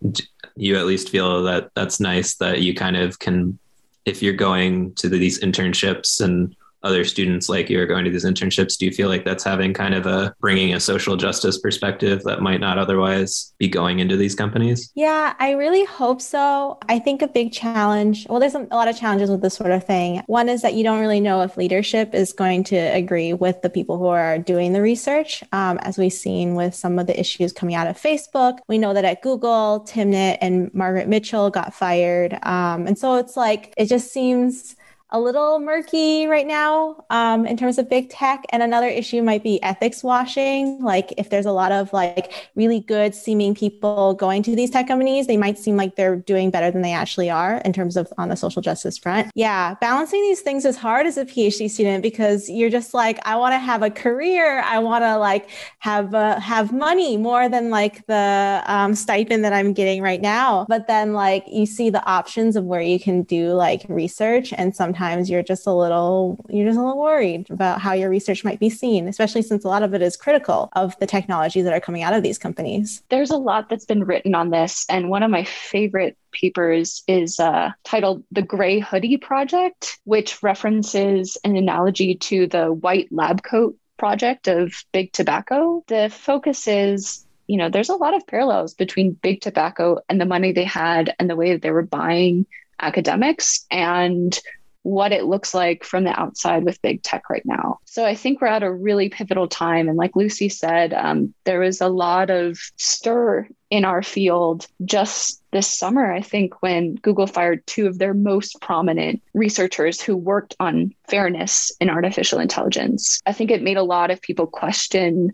you 0.56 0.78
at 0.78 0.86
least 0.86 1.10
feel 1.10 1.44
that 1.44 1.72
that's 1.76 2.00
nice 2.00 2.36
that 2.38 2.62
you 2.62 2.74
kind 2.74 2.96
of 2.96 3.20
can, 3.20 3.60
if 4.06 4.22
you're 4.22 4.34
going 4.34 4.94
to 4.96 5.10
these 5.10 5.42
internships 5.42 6.22
and 6.22 6.56
other 6.86 7.04
students 7.04 7.50
like 7.50 7.70
you 7.70 7.80
are 7.80 7.86
going 7.86 8.06
to 8.06 8.12
these 8.12 8.24
internships 8.24 8.78
do 8.78 8.86
you 8.86 8.92
feel 8.92 9.10
like 9.10 9.26
that's 9.26 9.44
having 9.44 9.74
kind 9.74 9.94
of 9.94 10.06
a 10.06 10.34
bringing 10.40 10.74
a 10.74 10.80
social 10.80 11.18
justice 11.18 11.58
perspective 11.58 12.24
that 12.24 12.42
might 12.42 12.60
not 12.60 12.78
otherwise 12.78 13.54
be 13.58 13.68
going 13.68 14.00
into 14.00 14.16
these 14.16 14.36
companies? 14.36 14.92
Yeah 14.96 15.34
i 15.40 15.52
really 15.52 15.86
hope 15.86 16.22
so. 16.22 16.78
I 16.88 17.00
think 17.00 17.22
a 17.22 17.28
big 17.28 17.52
challenge 17.52 18.28
well 18.30 18.40
there's 18.40 18.56
a 18.56 18.60
lot 18.72 18.88
of 18.88 18.98
challenges 18.98 19.30
with 19.30 19.42
this 19.42 19.56
sort 19.56 19.72
of 19.72 19.84
thing. 19.84 20.22
One 20.28 20.48
is 20.48 20.62
that 20.62 20.76
you 20.76 20.84
don't 20.84 21.00
really 21.00 21.20
know 21.20 21.42
if 21.42 21.58
leadership 21.58 22.14
is 22.14 22.32
going 22.32 22.64
to 22.66 22.78
agree 22.78 23.34
with 23.34 23.62
the 23.62 23.70
people 23.70 23.98
who 23.98 24.08
are 24.08 24.38
doing 24.38 24.74
the 24.74 24.82
research 24.82 25.44
um, 25.52 25.78
as 25.80 25.98
we've 25.98 26.14
seen 26.14 26.56
with 26.56 26.76
some 26.76 27.00
of 27.00 27.08
the 27.08 27.20
issues 27.20 27.52
coming 27.52 27.76
out 27.76 27.88
of 27.88 28.00
facebook. 28.00 28.60
We 28.68 28.78
know 28.78 28.94
that 28.94 29.06
at 29.06 29.22
google 29.22 29.86
timnit 29.88 30.38
and 30.42 30.74
margaret 30.74 31.08
mitchell 31.08 31.50
got 31.50 31.74
fired. 31.74 32.34
Um, 32.44 32.86
and 32.88 32.98
so 32.98 33.16
it's 33.16 33.36
like 33.36 33.74
it 33.78 33.88
just 33.88 34.12
seems 34.12 34.76
a 35.12 35.20
little 35.20 35.60
murky 35.60 36.26
right 36.26 36.48
now 36.48 37.06
um, 37.10 37.46
in 37.46 37.56
terms 37.58 37.78
of 37.78 37.88
big 37.90 38.10
tech. 38.10 38.44
And 38.50 38.64
another 38.64 38.88
issue 38.88 39.22
might 39.22 39.44
be 39.44 39.62
ethics 39.62 40.04
washing. 40.04 40.82
Like 40.82 41.14
if 41.18 41.30
there's 41.30 41.46
a 41.46 41.52
lot 41.52 41.72
of 41.72 41.94
like 41.94 42.50
really 42.56 42.80
good 42.80 43.14
seeming 43.14 43.54
people 43.54 44.16
going 44.16 44.42
to 44.44 44.56
these 44.56 44.72
tech 44.72 44.88
companies, 44.88 45.28
they 45.28 45.38
might 45.38 45.60
seem 45.60 45.78
like 45.78 45.96
they're 45.96 46.16
doing 46.16 46.50
better 46.50 46.72
than 46.72 46.82
they 46.82 46.92
actually 46.92 47.30
are 47.30 47.58
in 47.66 47.72
terms 47.72 47.98
of 47.98 48.12
on 48.18 48.30
the 48.30 48.36
social 48.36 48.64
justice 48.64 48.98
front. 48.98 49.32
Yeah, 49.36 49.76
balancing 49.76 50.24
these 50.24 50.42
things 50.42 50.66
is 50.66 50.76
hard 50.76 51.06
as 51.06 51.18
a 51.18 51.26
PhD 51.26 51.70
student 51.70 52.02
because 52.02 52.50
you're 52.50 52.72
just 52.72 52.94
like, 52.96 53.20
I 53.28 53.36
want 53.36 53.54
to 53.54 53.60
have 53.60 53.84
a 53.84 53.92
career. 53.92 54.62
I 54.62 54.80
want 54.80 55.04
to 55.04 55.18
like 55.18 55.50
have 55.80 56.16
uh, 56.16 56.40
have 56.40 56.74
money 56.74 57.16
more 57.16 57.48
than 57.48 57.70
like 57.70 58.06
the 58.08 58.64
um, 58.66 58.96
stipend 58.96 59.46
that 59.46 59.54
I'm 59.54 59.74
getting 59.74 60.02
right 60.02 60.22
now. 60.22 60.66
But 60.68 60.88
then 60.88 61.14
like 61.14 61.46
you 61.48 61.68
see 61.68 61.92
the 61.92 62.04
options 62.06 62.56
of 62.56 62.64
where 62.64 62.82
you 62.82 63.00
can 63.00 63.22
do 63.22 63.54
like 63.54 63.86
research 63.88 64.52
and 64.52 64.76
some 64.76 64.95
sometimes 64.96 65.30
you're 65.30 65.44
just 65.44 65.68
a 65.68 65.74
little 65.74 66.38
you're 66.50 66.66
just 66.66 66.78
a 66.78 66.82
little 66.82 67.02
worried 67.02 67.50
about 67.50 67.82
how 67.82 67.92
your 67.92 68.10
research 68.10 68.46
might 68.46 68.60
be 68.60 68.70
seen 68.70 69.08
especially 69.08 69.42
since 69.42 69.66
a 69.66 69.68
lot 69.68 69.84
of 69.84 69.94
it 69.94 70.02
is 70.02 70.16
critical 70.16 70.70
of 70.74 70.98
the 71.00 71.06
technologies 71.06 71.66
that 71.66 71.74
are 71.74 71.82
coming 71.82 72.02
out 72.02 72.14
of 72.14 72.24
these 72.24 72.38
companies. 72.38 73.04
There's 73.10 73.32
a 73.32 73.38
lot 73.38 73.70
that's 73.70 73.86
been 73.86 74.06
written 74.06 74.34
on 74.34 74.52
this 74.52 74.86
and 74.90 75.10
one 75.10 75.22
of 75.22 75.32
my 75.32 75.44
favorite 75.44 76.18
papers 76.32 77.04
is 77.08 77.40
uh, 77.40 77.72
titled 77.84 78.24
the 78.32 78.42
gray 78.42 78.80
hoodie 78.80 79.18
project 79.18 80.00
which 80.06 80.42
references 80.42 81.38
an 81.44 81.58
analogy 81.58 82.16
to 82.16 82.48
the 82.48 82.72
white 82.72 83.10
lab 83.12 83.44
coat 83.44 83.76
project 83.98 84.48
of 84.48 84.74
big 84.94 85.12
tobacco. 85.12 85.84
The 85.88 86.10
focus 86.10 86.68
is 86.68 87.26
you 87.48 87.58
know 87.58 87.70
there's 87.70 87.90
a 87.90 87.96
lot 87.96 88.16
of 88.16 88.26
parallels 88.28 88.74
between 88.74 89.12
big 89.12 89.42
tobacco 89.42 90.00
and 90.08 90.22
the 90.22 90.26
money 90.26 90.54
they 90.54 90.64
had 90.64 91.14
and 91.20 91.30
the 91.30 91.36
way 91.36 91.52
that 91.52 91.62
they 91.62 91.72
were 91.72 91.84
buying 91.84 92.46
academics 92.80 93.66
and 93.72 94.40
what 94.86 95.12
it 95.12 95.26
looks 95.26 95.56
like 95.56 95.84
from 95.84 96.04
the 96.04 96.12
outside 96.12 96.64
with 96.64 96.82
big 96.84 97.02
tech 97.02 97.28
right 97.28 97.44
now. 97.44 97.80
So 97.86 98.06
I 98.06 98.14
think 98.14 98.40
we're 98.40 98.48
at 98.50 98.62
a 98.62 98.72
really 98.72 99.10
pivotal 99.10 99.48
time. 99.48 99.90
And 99.90 99.98
like 99.98 100.16
Lucy 100.16 100.48
said, 100.48 100.94
um, 100.94 101.34
there 101.44 101.60
was 101.60 101.82
a 101.82 101.88
lot 101.88 102.30
of 102.30 102.60
stir 102.78 103.48
in 103.72 103.84
our 103.84 104.04
field 104.04 104.68
just 104.86 105.42
this 105.52 105.68
summer, 105.68 106.14
I 106.14 106.22
think, 106.22 106.62
when 106.62 106.94
Google 106.96 107.26
fired 107.26 107.66
two 107.66 107.88
of 107.88 107.98
their 107.98 108.14
most 108.14 108.62
prominent 108.62 109.24
researchers 109.34 110.00
who 110.00 110.16
worked 110.16 110.56
on 110.60 110.94
fairness 111.10 111.72
in 111.80 111.90
artificial 111.90 112.38
intelligence. 112.38 113.24
I 113.26 113.34
think 113.34 113.50
it 113.50 113.64
made 113.64 113.78
a 113.78 113.84
lot 113.84 114.12
of 114.12 114.22
people 114.22 114.46
question 114.46 115.32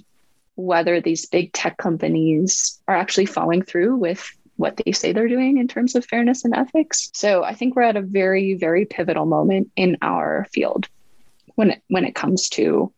whether 0.55 1.01
these 1.01 1.25
big 1.25 1.51
tech 1.51 1.75
companies 1.75 2.79
are 2.87 2.95
actually 2.95 3.25
following 3.25 3.63
through 3.63 3.97
with 3.97 4.31
what 4.61 4.77
they 4.77 4.91
say 4.91 5.11
they're 5.11 5.27
doing 5.27 5.57
in 5.57 5.67
terms 5.67 5.95
of 5.95 6.05
fairness 6.05 6.45
and 6.45 6.55
ethics. 6.55 7.09
So 7.13 7.43
I 7.43 7.53
think 7.53 7.75
we're 7.75 7.81
at 7.81 7.97
a 7.97 8.01
very, 8.01 8.53
very 8.53 8.85
pivotal 8.85 9.25
moment 9.25 9.71
in 9.75 9.97
our 10.01 10.47
field 10.53 10.87
when 11.55 11.71
it, 11.71 11.81
when 11.89 12.05
it 12.05 12.15
comes 12.15 12.47
to 12.49 12.93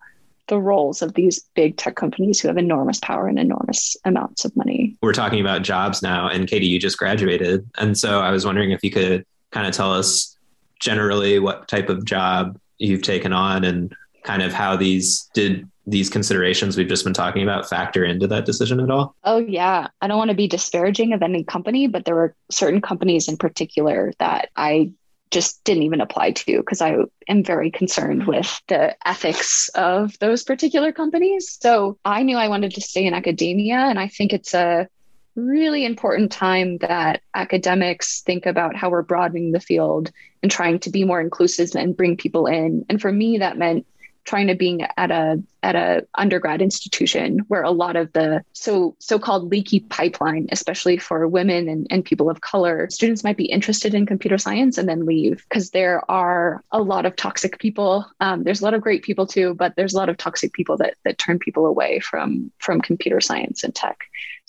the 0.48 0.60
roles 0.60 1.02
of 1.02 1.14
these 1.14 1.40
big 1.56 1.78
tech 1.78 1.96
companies 1.96 2.40
who 2.40 2.50
have 2.50 2.58
enormous 2.58 3.00
power 3.00 3.28
and 3.28 3.40
enormous 3.40 3.96
amounts 4.04 4.44
of 4.44 4.56
money. 4.56 4.96
We're 5.02 5.14
talking 5.14 5.40
about 5.40 5.62
jobs 5.62 6.02
now, 6.02 6.28
and 6.28 6.48
Katie, 6.48 6.68
you 6.68 6.80
just 6.80 6.98
graduated. 6.98 7.68
And 7.78 7.98
so 7.98 8.20
I 8.20 8.32
was 8.32 8.46
wondering 8.46 8.72
if 8.72 8.84
you 8.84 8.92
could 8.92 9.26
kind 9.52 9.68
of 9.68 9.74
tell 9.74 9.94
us 9.94 10.38
generally 10.80 11.40
what 11.40 11.70
type 11.70 11.88
of 11.88 12.04
job 12.04 12.60
you've 12.78 13.04
taken 13.04 13.32
on 13.32 13.64
and 13.64 13.96
kind 14.24 14.42
of 14.42 14.52
how 14.52 14.76
these 14.76 15.30
did 15.34 15.68
these 15.86 16.10
considerations 16.10 16.78
we've 16.78 16.88
just 16.88 17.04
been 17.04 17.14
talking 17.14 17.44
about 17.44 17.68
factor 17.68 18.06
into 18.06 18.28
that 18.28 18.46
decision 18.46 18.80
at 18.80 18.90
all? 18.90 19.16
Oh, 19.24 19.40
yeah. 19.40 19.88
I 20.02 20.08
don't 20.08 20.18
want 20.18 20.30
to 20.30 20.36
be 20.36 20.48
disparaging 20.48 21.14
of 21.14 21.22
any 21.22 21.44
company, 21.44 21.88
but 21.88 22.06
there 22.06 22.16
were 22.16 22.36
certain 22.50 22.82
companies 22.82 23.28
in 23.28 23.38
particular 23.38 24.14
that 24.20 24.50
I 24.56 24.92
just 25.32 25.64
didn't 25.64 25.84
even 25.84 26.00
apply 26.00 26.32
to 26.32 26.58
because 26.58 26.82
I 26.82 26.96
am 27.28 27.44
very 27.44 27.72
concerned 27.72 28.28
with 28.28 28.62
the 28.68 28.96
ethics 29.06 29.68
of 29.70 30.18
those 30.20 30.44
particular 30.44 30.92
companies. 30.92 31.58
So 31.60 31.98
I 32.06 32.24
knew 32.24 32.38
I 32.38 32.48
wanted 32.48 32.76
to 32.76 32.82
stay 32.82 33.06
in 33.06 33.14
academia. 33.14 33.78
And 33.78 34.00
I 34.00 34.08
think 34.08 34.32
it's 34.32 34.54
a 34.54 34.88
really 35.36 35.84
important 35.86 36.32
time 36.32 36.78
that 36.78 37.22
academics 37.34 38.22
think 38.22 38.46
about 38.46 38.76
how 38.76 38.90
we're 38.92 39.02
broadening 39.02 39.52
the 39.52 39.60
field 39.60 40.12
and 40.44 40.52
trying 40.52 40.78
to 40.80 40.92
be 40.92 41.04
more 41.04 41.20
inclusive 41.20 41.72
and 41.76 41.98
bring 41.98 42.16
people 42.16 42.46
in. 42.46 42.86
And 42.88 43.02
for 43.02 43.12
me, 43.12 43.40
that 43.40 43.58
meant 43.58 43.88
trying 44.26 44.48
to 44.48 44.56
being 44.56 44.82
at 44.98 45.12
a 45.12 45.42
at 45.62 45.76
a 45.76 46.06
undergrad 46.16 46.62
institution 46.62 47.40
where 47.48 47.64
a 47.64 47.72
lot 47.72 47.96
of 47.96 48.12
the 48.14 48.44
so 48.54 48.96
so-called 49.00 49.50
leaky 49.50 49.80
pipeline 49.82 50.48
especially 50.52 50.98
for 50.98 51.28
women 51.28 51.70
and, 51.70 51.88
and 51.90 52.06
people 52.06 52.30
of 52.30 52.42
color 52.42 52.90
students 52.90 53.24
might 53.24 53.38
be 53.38 53.46
interested 53.46 53.94
in 53.94 54.06
computer 54.06 54.38
science 54.38 54.78
and 54.78 54.88
then 54.88 55.06
leave 55.06 55.44
because 55.50 55.70
there 55.72 56.10
are 56.12 56.64
a 56.72 56.82
lot 56.82 57.06
of 57.06 57.16
toxic 57.16 57.60
people. 57.60 58.06
Um, 58.20 58.44
there's 58.44 58.62
a 58.62 58.64
lot 58.64 58.74
of 58.74 58.82
great 58.82 59.04
people 59.04 59.28
too 59.28 59.54
but 59.54 59.76
there's 59.76 59.94
a 59.94 59.98
lot 59.98 60.10
of 60.10 60.18
toxic 60.18 60.54
people 60.54 60.78
that 60.78 60.96
that 61.06 61.18
turn 61.18 61.40
people 61.40 61.66
away 61.66 62.00
from 62.00 62.52
from 62.60 62.82
computer 62.82 63.22
science 63.22 63.64
and 63.64 63.74
tech 63.74 63.98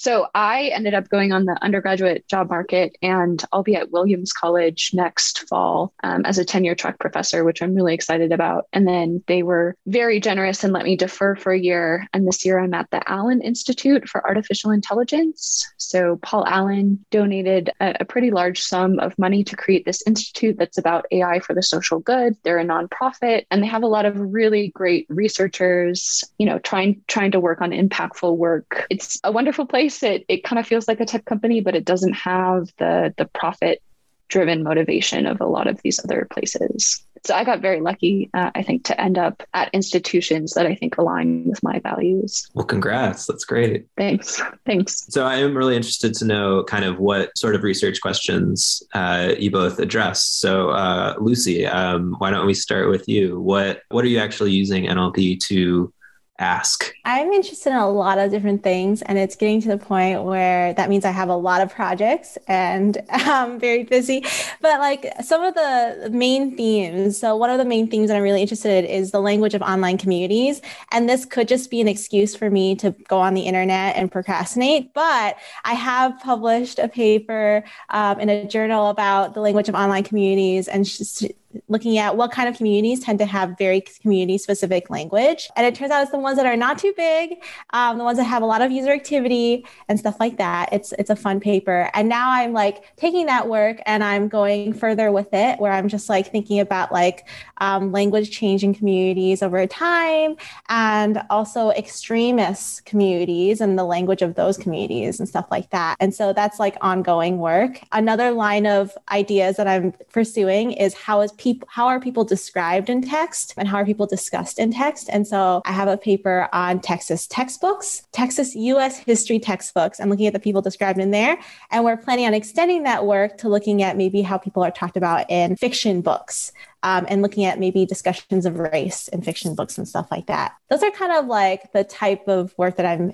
So 0.05 0.27
I 0.35 0.65
ended 0.75 0.93
up 0.93 1.09
going 1.09 1.33
on 1.33 1.47
the 1.47 1.57
undergraduate 1.63 2.29
job 2.29 2.51
market 2.51 2.95
and 3.01 3.43
I'll 3.51 3.63
be 3.63 3.75
at 3.75 3.91
Williams 3.91 4.35
College 4.35 4.91
next 4.93 5.49
fall 5.49 5.95
um, 6.03 6.27
as 6.27 6.37
a 6.37 6.45
tenure 6.45 6.75
track 6.75 6.99
professor, 6.99 7.43
which 7.43 7.63
I'm 7.63 7.75
really 7.75 7.95
excited 7.95 8.31
about. 8.31 8.67
And 8.75 8.87
then 8.87 9.25
they 9.29 9.43
were 9.43 9.77
very 9.87 10.21
generous 10.21 10.63
and 10.63 10.75
let 10.75 10.85
me 10.85 10.95
defer 10.95 11.37
for 11.37 11.53
a 11.53 11.59
year. 11.59 12.07
And 12.13 12.29
this 12.29 12.45
year 12.45 12.59
I'm 12.59 12.75
at 12.75 12.91
the 12.91 13.01
Allen 13.11 13.41
Institute 13.41 14.07
for 14.07 14.23
Artificial 14.27 14.73
Intelligence. 14.73 15.73
So 15.79 16.17
Paul 16.21 16.47
Allen 16.47 17.03
donated 17.11 17.71
a, 17.81 17.97
a 18.01 18.05
pretty 18.05 18.31
large 18.31 18.61
sum 18.61 18.99
of 18.99 19.19
money 19.19 19.43
to 19.45 19.57
create 19.57 19.87
this 19.87 20.03
institute 20.07 20.59
that's 20.59 20.77
about 20.77 21.07
AI 21.13 21.39
for 21.39 21.55
the 21.55 21.63
social 21.63 21.99
good. 21.99 22.37
They're 22.43 22.59
a 22.59 22.67
nonprofit 22.67 23.47
and 23.51 23.63
they 23.63 23.69
have 23.69 23.85
a 23.85 23.87
lot 23.87 24.05
of 24.05 24.21
really 24.21 24.69
great 24.69 25.07
researchers, 25.09 26.23
you 26.37 26.45
know, 26.45 26.59
trying 26.59 27.01
trying 27.07 27.31
to 27.31 27.41
work 27.41 27.63
on 27.63 27.71
impactful 27.71 28.37
work. 28.37 28.87
It's 28.91 29.19
a 29.25 29.33
wonderful 29.33 29.65
place. 29.65 29.94
It 30.03 30.25
it 30.29 30.45
kind 30.45 30.59
of 30.59 30.67
feels 30.67 30.89
like 30.89 31.01
a 31.01 31.07
tech 31.07 31.25
company, 31.25 31.61
but 31.61 31.75
it 31.75 31.85
doesn't 31.85 32.15
have 32.15 32.73
the 32.79 33.15
the 33.17 33.27
profit 33.27 33.83
driven 34.29 34.63
motivation 34.63 35.27
of 35.27 35.41
a 35.41 35.47
lot 35.47 35.67
of 35.67 35.81
these 35.83 36.03
other 36.03 36.27
places. 36.31 37.05
So 37.25 37.35
I 37.35 37.45
got 37.45 37.61
very 37.61 37.81
lucky, 37.81 38.29
uh, 38.35 38.51
I 38.55 38.63
think, 38.63 38.85
to 38.85 39.01
end 39.01 39.17
up 39.17 39.43
at 39.55 39.71
institutions 39.73 40.53
that 40.55 40.67
I 40.67 40.75
think 40.75 40.99
align 40.99 41.49
with 41.49 41.63
my 41.63 41.79
values. 41.79 42.47
Well, 42.53 42.67
congrats. 42.67 43.25
That's 43.27 43.45
great. 43.45 43.87
Thanks. 43.97 44.43
Thanks. 44.67 45.07
So 45.09 45.25
I 45.25 45.37
am 45.37 45.57
really 45.57 45.75
interested 45.75 46.13
to 46.15 46.27
know 46.27 46.65
kind 46.65 46.85
of 46.85 46.99
what 46.99 47.37
sort 47.39 47.55
of 47.55 47.63
research 47.63 48.01
questions 48.03 48.83
uh, 48.93 49.35
you 49.39 49.51
both 49.51 49.79
address. 49.79 50.25
So 50.25 50.71
uh, 50.71 51.15
Lucy, 51.19 51.67
um, 51.67 52.15
why 52.19 52.31
don't 52.31 52.47
we 52.47 52.55
start 52.55 52.91
with 52.91 53.09
you? 53.09 53.41
What 53.41 53.83
what 53.89 54.05
are 54.05 54.09
you 54.09 54.19
actually 54.19 54.51
using 54.51 54.85
NLP 54.85 55.41
to 55.45 55.93
ask? 56.39 56.93
I'm 57.05 57.33
interested 57.33 57.71
in 57.71 57.77
a 57.77 57.89
lot 57.89 58.19
of 58.19 58.31
different 58.31 58.63
things, 58.63 59.03
and 59.03 59.19
it's 59.19 59.37
getting 59.37 59.61
to 59.63 59.69
the 59.69 59.79
point 59.79 60.25
where 60.25 60.75
that 60.75 60.91
means 60.91 61.05
I 61.05 61.11
have 61.11 61.29
a 61.29 61.37
lot 61.37 61.61
of 61.61 61.73
projects 61.73 62.37
and 62.49 62.99
I'm 63.11 63.61
very 63.61 63.85
busy. 63.85 64.25
But 64.61 64.81
like 64.81 65.13
some 65.23 65.43
of 65.43 65.55
the 65.55 66.09
main 66.13 66.57
themes, 66.57 67.19
so 67.19 67.37
one 67.37 67.51
of 67.51 67.59
the 67.59 67.65
main 67.65 67.89
themes 67.89 68.09
that 68.09 68.17
I'm 68.17 68.23
really 68.23 68.43
interested 68.43 68.85
in 68.85 68.91
is 68.91 69.13
the 69.13 69.21
language 69.21 69.55
of 69.55 69.63
online 69.63 69.99
communities. 69.99 70.61
And 70.91 71.09
this 71.09 71.25
could 71.25 71.47
just 71.47 71.71
be 71.71 71.81
an 71.81 71.89
excuse 71.89 72.35
for 72.35 72.51
me 72.51 72.75
to 72.77 72.91
go 73.09 73.19
on 73.19 73.35
the 73.35 73.43
internet 73.43 73.97
and 73.97 74.11
procrastinate. 74.11 74.93
But 74.93 75.37
I 75.65 75.75
have 75.75 76.19
published 76.21 76.79
a 76.79 76.89
paper 76.89 77.63
um, 77.91 78.19
in 78.19 78.29
a 78.29 78.47
journal 78.47 78.89
about 78.89 79.35
the 79.35 79.41
language 79.41 79.69
of 79.69 79.75
online 79.75 80.05
communities 80.05 80.69
and 80.69 80.85
just 80.85 81.25
looking 81.69 81.99
at 81.99 82.17
what 82.17 82.33
kind 82.33 82.49
of 82.49 82.57
communities 82.57 83.01
tend 83.01 83.19
to 83.19 83.27
have 83.27 83.57
very 83.59 83.81
community 83.81 84.39
specific 84.39 84.91
language. 84.91 85.49
And 85.57 85.67
it 85.67 85.75
turns 85.75 85.91
out 85.91 86.03
it's 86.03 86.11
the 86.11 86.19
ones 86.19 86.37
that 86.37 86.47
are 86.47 86.57
not 86.57 86.79
too 86.79 86.93
big, 86.97 87.43
um, 87.71 87.99
the 87.99 88.05
ones 88.05 88.19
that 88.19 88.25
have 88.25 88.43
a 88.43 88.47
lot 88.47 88.63
of 88.63 88.71
user 88.71 88.93
activity 88.93 89.67
and 89.89 89.99
stuff 89.99 90.17
like 90.21 90.39
that. 90.39 90.73
It's 90.73 90.93
it's 90.99 91.11
a 91.11 91.17
fun 91.17 91.41
paper. 91.41 91.91
And 91.95 92.09
now 92.09 92.31
I'm 92.31 92.53
like 92.53 92.97
taking 92.97 93.27
that 93.27 93.49
work 93.49 93.81
and 93.87 94.03
I'm 94.03 94.29
going 94.29 94.73
further 94.73 95.13
with 95.13 95.33
it, 95.33 95.61
where 95.61 95.73
I'm 95.73 95.89
just 95.89 96.09
like 96.09 96.31
thinking 96.31 96.61
about 96.61 96.93
like 96.93 97.29
um, 97.59 97.93
language 97.93 98.31
changing 98.31 98.75
communities 98.75 99.43
over 99.43 99.67
time 99.67 100.37
and 100.69 101.23
also 101.31 101.71
extremist 101.71 102.85
communities 102.85 103.61
and 103.61 103.79
the 103.79 103.85
language 103.85 104.23
of 104.23 104.35
those 104.35 104.57
communities 104.57 105.19
and 105.19 105.29
stuff 105.29 105.47
like 105.51 105.71
that. 105.71 105.97
And 106.01 106.15
so 106.15 106.33
that's 106.33 106.59
like 106.59 106.77
ongoing 106.81 107.39
work. 107.39 107.81
Another 107.93 108.31
line 108.33 108.67
of 108.67 108.97
ideas 109.11 109.57
that 109.57 109.67
I'm 109.67 109.93
pursuing 110.13 110.73
is 110.73 110.95
how 110.95 111.21
is 111.21 111.33
people 111.45 111.69
how 111.71 111.87
are 111.87 112.01
people 112.01 112.25
described 112.25 112.89
in 112.89 113.03
text 113.03 113.55
and 113.59 113.69
how 113.69 113.77
are 113.77 113.85
people 113.85 114.07
discussed 114.07 114.59
in 114.59 114.73
text 114.73 115.09
and 115.13 115.27
so 115.27 115.61
i 115.67 115.73
have 115.73 115.89
a 115.89 115.97
paper 115.97 116.49
on 116.53 116.81
texas 116.81 117.27
textbooks 117.27 118.03
texas 118.13 118.57
us 118.57 118.97
history 118.97 119.39
textbooks 119.39 120.01
i'm 120.01 120.09
looking 120.09 120.27
at 120.27 120.33
the 120.33 120.41
people 120.41 120.63
described 120.63 120.99
in 120.99 121.11
there 121.11 121.39
and 121.71 121.85
we're 121.85 121.97
planning 121.97 122.27
on 122.27 122.33
extending 122.33 122.83
that 122.83 123.05
work 123.05 123.37
to 123.37 123.49
looking 123.49 123.83
at 123.83 123.97
maybe 123.97 124.23
how 124.23 124.39
people 124.39 124.65
are 124.65 124.71
talked 124.71 124.97
about 124.97 125.31
in 125.31 125.55
fiction 125.57 126.01
books 126.01 126.51
um, 126.83 127.07
and 127.09 127.23
looking 127.23 127.45
at 127.45 127.59
maybe 127.59 127.87
discussions 127.87 128.47
of 128.47 128.59
race 128.59 129.09
in 129.09 129.21
fiction 129.21 129.55
books 129.55 129.77
and 129.77 129.87
stuff 129.87 130.09
like 130.11 130.27
that 130.27 130.55
those 130.71 130.83
are 130.83 130.91
kind 130.93 131.13
of 131.13 131.27
like 131.27 131.71
the 131.73 131.85
type 131.85 132.27
of 132.27 132.55
work 132.57 132.77
that 132.77 132.87
i'm 132.87 133.13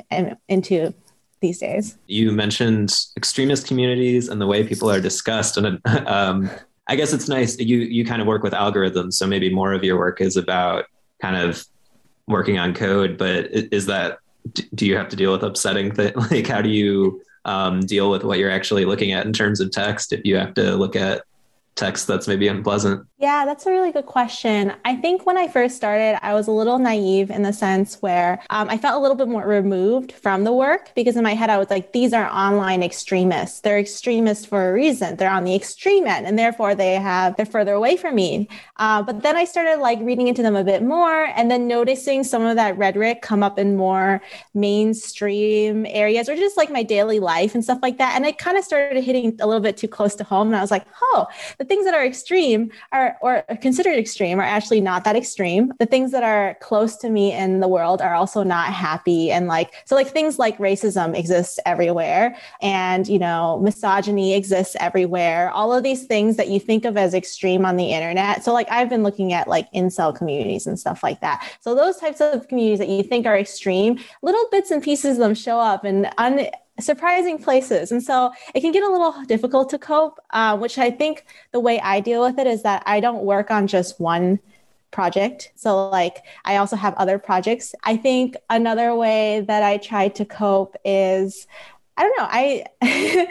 into 0.48 0.94
these 1.40 1.58
days. 1.58 1.96
You 2.06 2.32
mentioned 2.32 2.92
extremist 3.16 3.66
communities 3.66 4.28
and 4.28 4.42
the 4.42 4.46
way 4.46 4.62
people 4.66 4.90
are 4.90 5.00
discussed. 5.00 5.56
And 5.56 5.80
um, 6.06 6.50
I 6.90 6.96
guess 6.96 7.12
it's 7.12 7.28
nice 7.28 7.56
you 7.56 7.78
you 7.78 8.04
kind 8.04 8.20
of 8.20 8.26
work 8.26 8.42
with 8.42 8.52
algorithms, 8.52 9.14
so 9.14 9.24
maybe 9.24 9.48
more 9.48 9.72
of 9.72 9.84
your 9.84 9.96
work 9.96 10.20
is 10.20 10.36
about 10.36 10.86
kind 11.22 11.36
of 11.36 11.64
working 12.26 12.58
on 12.58 12.74
code. 12.74 13.16
But 13.16 13.46
is 13.52 13.86
that 13.86 14.18
do 14.74 14.86
you 14.86 14.96
have 14.96 15.08
to 15.10 15.16
deal 15.16 15.30
with 15.30 15.44
upsetting 15.44 15.94
things? 15.94 16.16
Like, 16.30 16.48
how 16.48 16.60
do 16.60 16.68
you 16.68 17.22
um, 17.44 17.80
deal 17.80 18.10
with 18.10 18.24
what 18.24 18.40
you're 18.40 18.50
actually 18.50 18.84
looking 18.86 19.12
at 19.12 19.24
in 19.24 19.32
terms 19.32 19.60
of 19.60 19.70
text 19.70 20.12
if 20.12 20.22
you 20.24 20.36
have 20.36 20.52
to 20.54 20.74
look 20.74 20.96
at 20.96 21.22
text 21.74 22.06
that's 22.06 22.28
maybe 22.28 22.48
unpleasant? 22.48 23.06
Yeah, 23.18 23.44
that's 23.44 23.66
a 23.66 23.70
really 23.70 23.92
good 23.92 24.06
question. 24.06 24.72
I 24.84 24.96
think 24.96 25.26
when 25.26 25.36
I 25.36 25.46
first 25.46 25.76
started, 25.76 26.18
I 26.24 26.32
was 26.32 26.46
a 26.48 26.52
little 26.52 26.78
naive 26.78 27.30
in 27.30 27.42
the 27.42 27.52
sense 27.52 28.00
where 28.00 28.40
um, 28.48 28.70
I 28.70 28.78
felt 28.78 28.96
a 28.96 28.98
little 28.98 29.16
bit 29.16 29.28
more 29.28 29.46
removed 29.46 30.12
from 30.12 30.44
the 30.44 30.52
work 30.52 30.92
because 30.94 31.16
in 31.16 31.22
my 31.22 31.34
head, 31.34 31.50
I 31.50 31.58
was 31.58 31.68
like, 31.68 31.92
these 31.92 32.14
are 32.14 32.30
online 32.30 32.82
extremists. 32.82 33.60
They're 33.60 33.78
extremists 33.78 34.46
for 34.46 34.70
a 34.70 34.72
reason. 34.72 35.16
They're 35.16 35.30
on 35.30 35.44
the 35.44 35.54
extreme 35.54 36.06
end, 36.06 36.26
and 36.26 36.38
therefore 36.38 36.74
they 36.74 36.94
have 36.94 37.36
they're 37.36 37.44
further 37.44 37.74
away 37.74 37.98
from 37.98 38.14
me. 38.14 38.48
Uh, 38.76 39.02
but 39.02 39.22
then 39.22 39.36
I 39.36 39.44
started 39.44 39.80
like 39.80 39.98
reading 40.00 40.28
into 40.28 40.42
them 40.42 40.56
a 40.56 40.64
bit 40.64 40.82
more, 40.82 41.24
and 41.36 41.50
then 41.50 41.68
noticing 41.68 42.24
some 42.24 42.44
of 42.46 42.56
that 42.56 42.78
rhetoric 42.78 43.20
come 43.20 43.42
up 43.42 43.58
in 43.58 43.76
more 43.76 44.22
mainstream 44.54 45.84
areas 45.86 46.28
or 46.28 46.36
just 46.36 46.56
like 46.56 46.70
my 46.70 46.82
daily 46.82 47.20
life 47.20 47.54
and 47.54 47.62
stuff 47.62 47.80
like 47.82 47.98
that. 47.98 48.14
And 48.16 48.24
it 48.24 48.38
kind 48.38 48.56
of 48.56 48.64
started 48.64 49.02
hitting 49.04 49.36
a 49.40 49.46
little 49.46 49.60
bit 49.60 49.76
too 49.76 49.88
close 49.88 50.14
to 50.16 50.24
home, 50.24 50.48
and 50.48 50.56
I 50.56 50.62
was 50.62 50.70
like, 50.70 50.86
oh, 51.02 51.26
the 51.60 51.66
things 51.66 51.84
that 51.84 51.92
are 51.92 52.04
extreme 52.04 52.72
are 52.90 53.18
or 53.20 53.44
considered 53.60 53.98
extreme 53.98 54.40
are 54.40 54.44
actually 54.44 54.80
not 54.80 55.04
that 55.04 55.14
extreme. 55.14 55.70
The 55.78 55.84
things 55.84 56.10
that 56.12 56.22
are 56.22 56.56
close 56.62 56.96
to 56.96 57.10
me 57.10 57.34
in 57.34 57.60
the 57.60 57.68
world 57.68 58.00
are 58.00 58.14
also 58.14 58.42
not 58.42 58.72
happy. 58.72 59.30
And 59.30 59.46
like, 59.46 59.70
so 59.84 59.94
like 59.94 60.08
things 60.08 60.38
like 60.38 60.56
racism 60.56 61.14
exists 61.14 61.58
everywhere 61.66 62.34
and, 62.62 63.06
you 63.06 63.18
know, 63.18 63.60
misogyny 63.62 64.34
exists 64.34 64.74
everywhere. 64.80 65.50
All 65.50 65.74
of 65.74 65.82
these 65.82 66.06
things 66.06 66.38
that 66.38 66.48
you 66.48 66.58
think 66.58 66.86
of 66.86 66.96
as 66.96 67.12
extreme 67.12 67.66
on 67.66 67.76
the 67.76 67.92
internet. 67.92 68.42
So 68.42 68.54
like 68.54 68.70
I've 68.70 68.88
been 68.88 69.02
looking 69.02 69.34
at 69.34 69.46
like 69.46 69.70
incel 69.74 70.16
communities 70.16 70.66
and 70.66 70.80
stuff 70.80 71.02
like 71.02 71.20
that. 71.20 71.46
So 71.60 71.74
those 71.74 71.98
types 71.98 72.22
of 72.22 72.48
communities 72.48 72.78
that 72.78 72.88
you 72.88 73.02
think 73.02 73.26
are 73.26 73.36
extreme, 73.36 73.98
little 74.22 74.48
bits 74.50 74.70
and 74.70 74.82
pieces 74.82 75.18
of 75.18 75.18
them 75.18 75.34
show 75.34 75.60
up 75.60 75.84
and 75.84 76.10
un- 76.16 76.46
surprising 76.80 77.38
places. 77.38 77.92
And 77.92 78.02
so 78.02 78.32
it 78.54 78.60
can 78.60 78.72
get 78.72 78.82
a 78.82 78.88
little 78.88 79.14
difficult 79.26 79.70
to 79.70 79.78
cope, 79.78 80.18
uh, 80.30 80.56
which 80.56 80.78
I 80.78 80.90
think 80.90 81.24
the 81.52 81.60
way 81.60 81.80
I 81.80 82.00
deal 82.00 82.22
with 82.22 82.38
it 82.38 82.46
is 82.46 82.62
that 82.62 82.82
I 82.86 83.00
don't 83.00 83.24
work 83.24 83.50
on 83.50 83.66
just 83.66 84.00
one 84.00 84.40
project. 84.90 85.52
So 85.54 85.88
like 85.88 86.22
I 86.44 86.56
also 86.56 86.76
have 86.76 86.94
other 86.94 87.18
projects. 87.18 87.74
I 87.84 87.96
think 87.96 88.36
another 88.48 88.94
way 88.94 89.44
that 89.46 89.62
I 89.62 89.76
try 89.76 90.08
to 90.08 90.24
cope 90.24 90.76
is 90.84 91.46
I 91.96 92.02
don't 92.04 92.18
know. 92.18 92.28
I, 92.30 92.64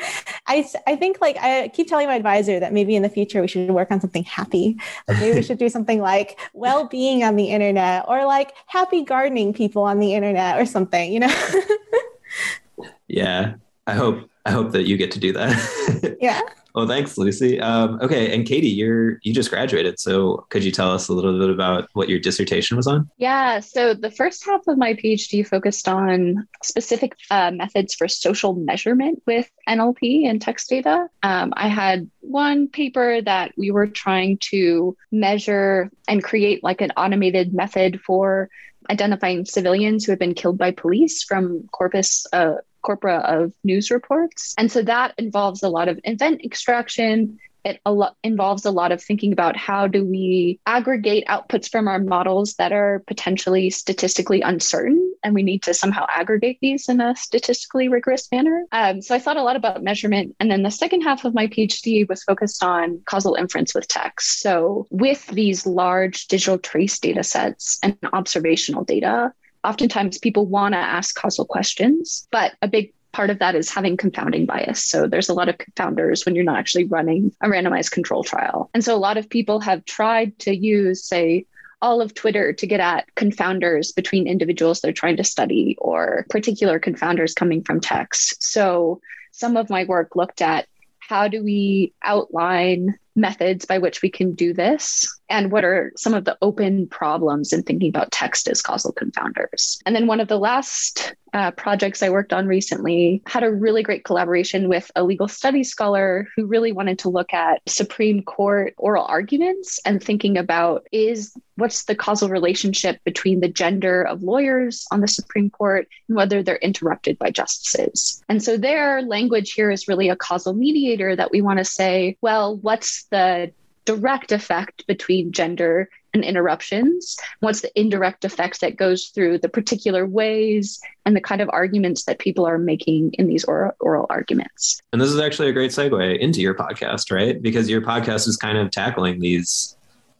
I, 0.48 0.70
I 0.86 0.96
think 0.96 1.22
like 1.22 1.38
I 1.38 1.70
keep 1.70 1.88
telling 1.88 2.06
my 2.06 2.14
advisor 2.14 2.60
that 2.60 2.72
maybe 2.72 2.96
in 2.96 3.02
the 3.02 3.10
future 3.10 3.42
we 3.42 3.48
should 3.48 3.72
work 3.72 3.90
on 3.90 4.00
something 4.00 4.24
happy. 4.24 4.78
Like 5.08 5.20
maybe 5.20 5.38
we 5.38 5.42
should 5.44 5.58
do 5.58 5.70
something 5.70 6.00
like 6.00 6.40
well-being 6.54 7.24
on 7.24 7.36
the 7.36 7.46
internet 7.46 8.06
or 8.08 8.26
like 8.26 8.54
happy 8.68 9.04
gardening 9.04 9.54
people 9.54 9.82
on 9.82 10.00
the 10.00 10.14
internet 10.14 10.60
or 10.60 10.68
something, 10.68 11.12
you 11.12 11.20
know? 11.20 11.50
yeah, 13.10 13.56
I 13.88 13.94
hope 13.94 14.30
I 14.46 14.52
hope 14.52 14.72
that 14.72 14.88
you 14.88 14.98
get 14.98 15.12
to 15.12 15.20
do 15.20 15.34
that. 15.34 16.18
yeah. 16.22 16.42
well, 16.74 16.88
thanks, 16.88 17.18
Lucy. 17.18 17.60
Um, 17.60 18.00
okay, 18.02 18.34
and 18.34 18.46
Katie, 18.46 18.70
you're 18.70 19.20
you 19.24 19.34
just 19.34 19.50
graduated, 19.50 20.00
so 20.00 20.46
could 20.50 20.64
you 20.64 20.72
tell 20.72 20.92
us 20.92 21.10
a 21.10 21.14
little 21.14 21.38
bit 21.38 21.50
about 21.50 21.90
what 21.94 22.08
your 22.08 22.20
dissertation 22.20 22.78
was 22.78 22.88
on? 22.88 23.10
Yeah, 23.18 23.60
so 23.60 23.94
the 23.94 24.12
first 24.12 24.46
half 24.46 24.62
of 24.68 24.78
my 24.78 24.94
PhD 24.94 25.46
focused 25.46 25.88
on 25.88 26.48
specific 26.64 27.16
uh, 27.30 27.52
methods 27.52 27.96
for 27.96 28.08
social 28.08 28.54
measurement 28.54 29.22
with 29.26 29.50
NLP 29.68 30.28
and 30.28 30.42
text 30.42 30.70
data. 30.70 31.10
Um, 31.22 31.54
I 31.58 31.68
had 31.68 32.10
one 32.22 32.68
paper 32.68 33.22
that 33.22 33.54
we 33.58 33.72
were 33.72 33.88
trying 33.88 34.38
to 34.50 34.96
measure 35.12 35.92
and 36.08 36.24
create 36.24 36.64
like 36.64 36.82
an 36.82 36.92
automated 36.92 37.54
method 37.54 38.00
for 38.02 38.50
identifying 38.90 39.46
civilians 39.46 40.06
who 40.06 40.12
had 40.12 40.20
been 40.20 40.34
killed 40.34 40.58
by 40.58 40.72
police 40.72 41.24
from 41.24 41.68
corpus 41.72 42.26
uh, 42.34 42.56
corpora 42.82 43.18
of 43.20 43.54
news 43.64 43.92
reports. 43.92 44.54
And 44.58 44.72
so 44.72 44.82
that 44.84 45.14
involves 45.18 45.64
a 45.64 45.70
lot 45.70 45.88
of 45.88 46.00
event 46.04 46.44
extraction. 46.44 47.40
It 47.66 47.82
a 47.86 47.92
lot 47.92 48.16
involves 48.24 48.64
a 48.64 48.72
lot 48.72 48.94
of 48.94 49.04
thinking 49.04 49.34
about 49.34 49.58
how 49.58 49.86
do 49.86 50.06
we 50.06 50.62
aggregate 50.66 51.28
outputs 51.28 51.70
from 51.70 51.90
our 51.90 52.00
models 52.00 52.54
that 52.54 52.72
are 52.72 53.04
potentially 53.06 53.70
statistically 53.70 54.40
uncertain, 54.40 55.14
and 55.26 55.36
we 55.36 55.44
need 55.44 55.64
to 55.64 55.74
somehow 55.74 56.06
aggregate 56.08 56.60
these 56.62 56.88
in 56.88 57.02
a 57.02 57.18
statistically 57.18 57.90
rigorous 57.90 58.32
manner. 58.32 58.64
Um, 58.72 59.02
so 59.02 59.14
I 59.14 59.20
thought 59.20 59.36
a 59.36 59.44
lot 59.44 59.58
about 59.58 59.84
measurement, 59.84 60.38
and 60.40 60.50
then 60.50 60.64
the 60.64 60.72
second 60.72 61.02
half 61.02 61.26
of 61.26 61.34
my 61.34 61.48
PhD 61.48 62.08
was 62.08 62.24
focused 62.24 62.64
on 62.64 63.02
causal 63.06 63.36
inference 63.36 63.76
with 63.76 63.90
text. 63.90 64.40
So 64.40 64.88
with 64.90 65.28
these 65.28 65.66
large 65.66 66.28
digital 66.28 66.60
trace 66.60 66.98
data 66.98 67.24
sets 67.24 67.78
and 67.84 67.98
observational 68.14 68.86
data, 68.86 69.34
oftentimes 69.64 70.18
people 70.18 70.46
want 70.46 70.74
to 70.74 70.80
ask 70.80 71.16
causal 71.16 71.46
questions, 71.46 72.28
but 72.32 72.54
a 72.62 72.68
big 72.68 72.94
part 73.12 73.30
of 73.30 73.40
that 73.40 73.56
is 73.56 73.72
having 73.72 73.98
confounding 73.98 74.46
bias. 74.46 74.84
So 74.84 75.08
there's 75.08 75.30
a 75.30 75.34
lot 75.34 75.50
of 75.50 75.58
confounders 75.58 76.26
when 76.26 76.36
you're 76.36 76.44
not 76.44 76.58
actually 76.58 76.86
running 76.86 77.32
a 77.42 77.48
randomized 77.48 77.92
control 77.92 78.24
trial. 78.24 78.70
And 78.74 78.84
so 78.84 78.96
a 78.96 78.98
lot 78.98 79.18
of 79.18 79.30
people 79.30 79.60
have 79.62 79.84
tried 79.86 80.38
to 80.40 80.56
use, 80.56 81.04
say, 81.04 81.46
all 81.82 82.02
of 82.02 82.14
Twitter 82.14 82.54
to 82.54 82.68
get 82.68 82.80
at 82.80 83.08
confounders 83.16 83.96
between 83.96 84.28
individuals 84.28 84.82
they're 84.82 84.92
trying 84.92 85.18
to 85.18 85.24
study 85.24 85.76
or 85.80 86.26
particular 86.30 86.80
confounders 86.80 87.34
coming 87.34 87.64
from 87.64 87.80
text. 87.80 88.44
So 88.44 89.02
some 89.32 89.56
of 89.56 89.70
my 89.70 89.86
work 89.86 90.16
looked 90.16 90.42
at 90.42 90.68
how 91.10 91.28
do 91.28 91.44
we 91.44 91.92
outline 92.04 92.96
methods 93.16 93.66
by 93.66 93.80
which 93.80 94.04
we 94.04 94.12
can 94.12 94.36
do 94.36 94.54
this? 94.54 95.10
And 95.28 95.52
what 95.52 95.66
are 95.66 95.92
some 95.98 96.14
of 96.14 96.24
the 96.24 96.38
open 96.40 96.88
problems 96.88 97.52
in 97.52 97.64
thinking 97.64 97.90
about 97.90 98.12
text 98.12 98.48
as 98.48 98.62
causal 98.62 98.94
confounders? 98.94 99.80
And 99.88 99.96
then 99.96 100.06
one 100.06 100.20
of 100.20 100.28
the 100.28 100.38
last 100.38 101.16
uh, 101.34 101.52
projects 101.52 102.02
i 102.04 102.10
worked 102.10 102.34
on 102.34 102.48
recently 102.48 103.22
had 103.26 103.44
a 103.44 103.52
really 103.52 103.84
great 103.84 104.04
collaboration 104.04 104.70
with 104.70 104.92
a 104.96 105.04
legal 105.04 105.28
studies 105.28 105.70
scholar 105.70 106.28
who 106.36 106.46
really 106.46 106.72
wanted 106.72 107.00
to 107.00 107.10
look 107.10 107.34
at 107.34 107.62
supreme 107.68 108.22
court 108.24 108.74
oral 108.78 109.06
arguments 109.06 109.80
and 109.86 110.04
thinking 110.04 110.38
about 110.38 110.88
is 110.92 111.34
what's 111.60 111.86
the 111.86 111.96
causal 111.96 112.30
relationship 112.30 113.04
between 113.04 113.42
the 113.42 113.48
gender 113.48 114.02
of 114.02 114.24
lawyers 114.24 114.86
on 114.92 115.02
the 115.02 115.08
supreme 115.08 115.50
court 115.50 115.88
and 116.08 116.16
whether 116.16 116.42
they're 116.42 116.56
interrupted 116.58 117.20
by 117.20 117.30
justices? 117.30 118.24
And 118.30 118.42
so 118.42 118.58
their 118.58 119.02
language 119.02 119.52
here 119.52 119.70
is 119.70 119.88
really 119.88 120.10
a 120.10 120.16
causal 120.16 120.54
mediator 120.54 121.16
that 121.16 121.32
we 121.32 121.42
want 121.42 121.60
to 121.60 121.66
say 121.66 122.18
well 122.22 122.58
what's 122.58 123.04
the 123.06 123.52
direct 123.86 124.32
effect 124.32 124.86
between 124.88 125.32
gender 125.32 125.90
and 126.14 126.24
interruptions? 126.24 127.18
What's 127.40 127.62
the 127.62 127.80
indirect 127.80 128.26
effects 128.26 128.60
that 128.60 128.76
goes 128.76 129.08
through 129.08 129.40
the 129.40 129.50
particular 129.50 130.06
ways 130.06 130.80
and 131.06 131.16
the 131.16 131.22
kind 131.22 131.42
of 131.42 131.50
arguments 131.52 132.06
that 132.06 132.20
people 132.20 132.46
are 132.46 132.58
making 132.58 133.14
in 133.14 133.28
these 133.28 133.44
oral, 133.46 133.72
oral 133.80 134.06
arguments? 134.10 134.82
And 134.92 135.02
this 135.02 135.10
is 135.10 135.20
actually 135.20 135.50
a 135.50 135.54
great 135.54 135.72
segue 135.72 136.20
into 136.20 136.42
your 136.42 136.56
podcast, 136.56 137.12
right? 137.12 137.42
Because 137.42 137.70
your 137.70 137.82
podcast 137.82 138.28
is 138.28 138.38
kind 138.38 138.58
of 138.58 138.72
tackling 138.72 139.20
these 139.20 139.76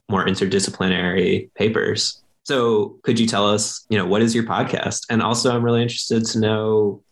more 0.10 0.26
interdisciplinary 0.26 1.54
papers. 1.54 2.22
So, 2.44 2.98
could 3.04 3.20
you 3.20 3.28
tell 3.28 3.48
us, 3.48 3.86
you 3.90 3.98
know, 3.98 4.08
what 4.08 4.24
is 4.24 4.34
your 4.34 4.44
podcast? 4.44 5.06
And 5.10 5.22
also, 5.22 5.56
I'm 5.56 5.64
really 5.64 5.84
interested 5.84 6.26
to 6.26 6.40
know 6.40 7.04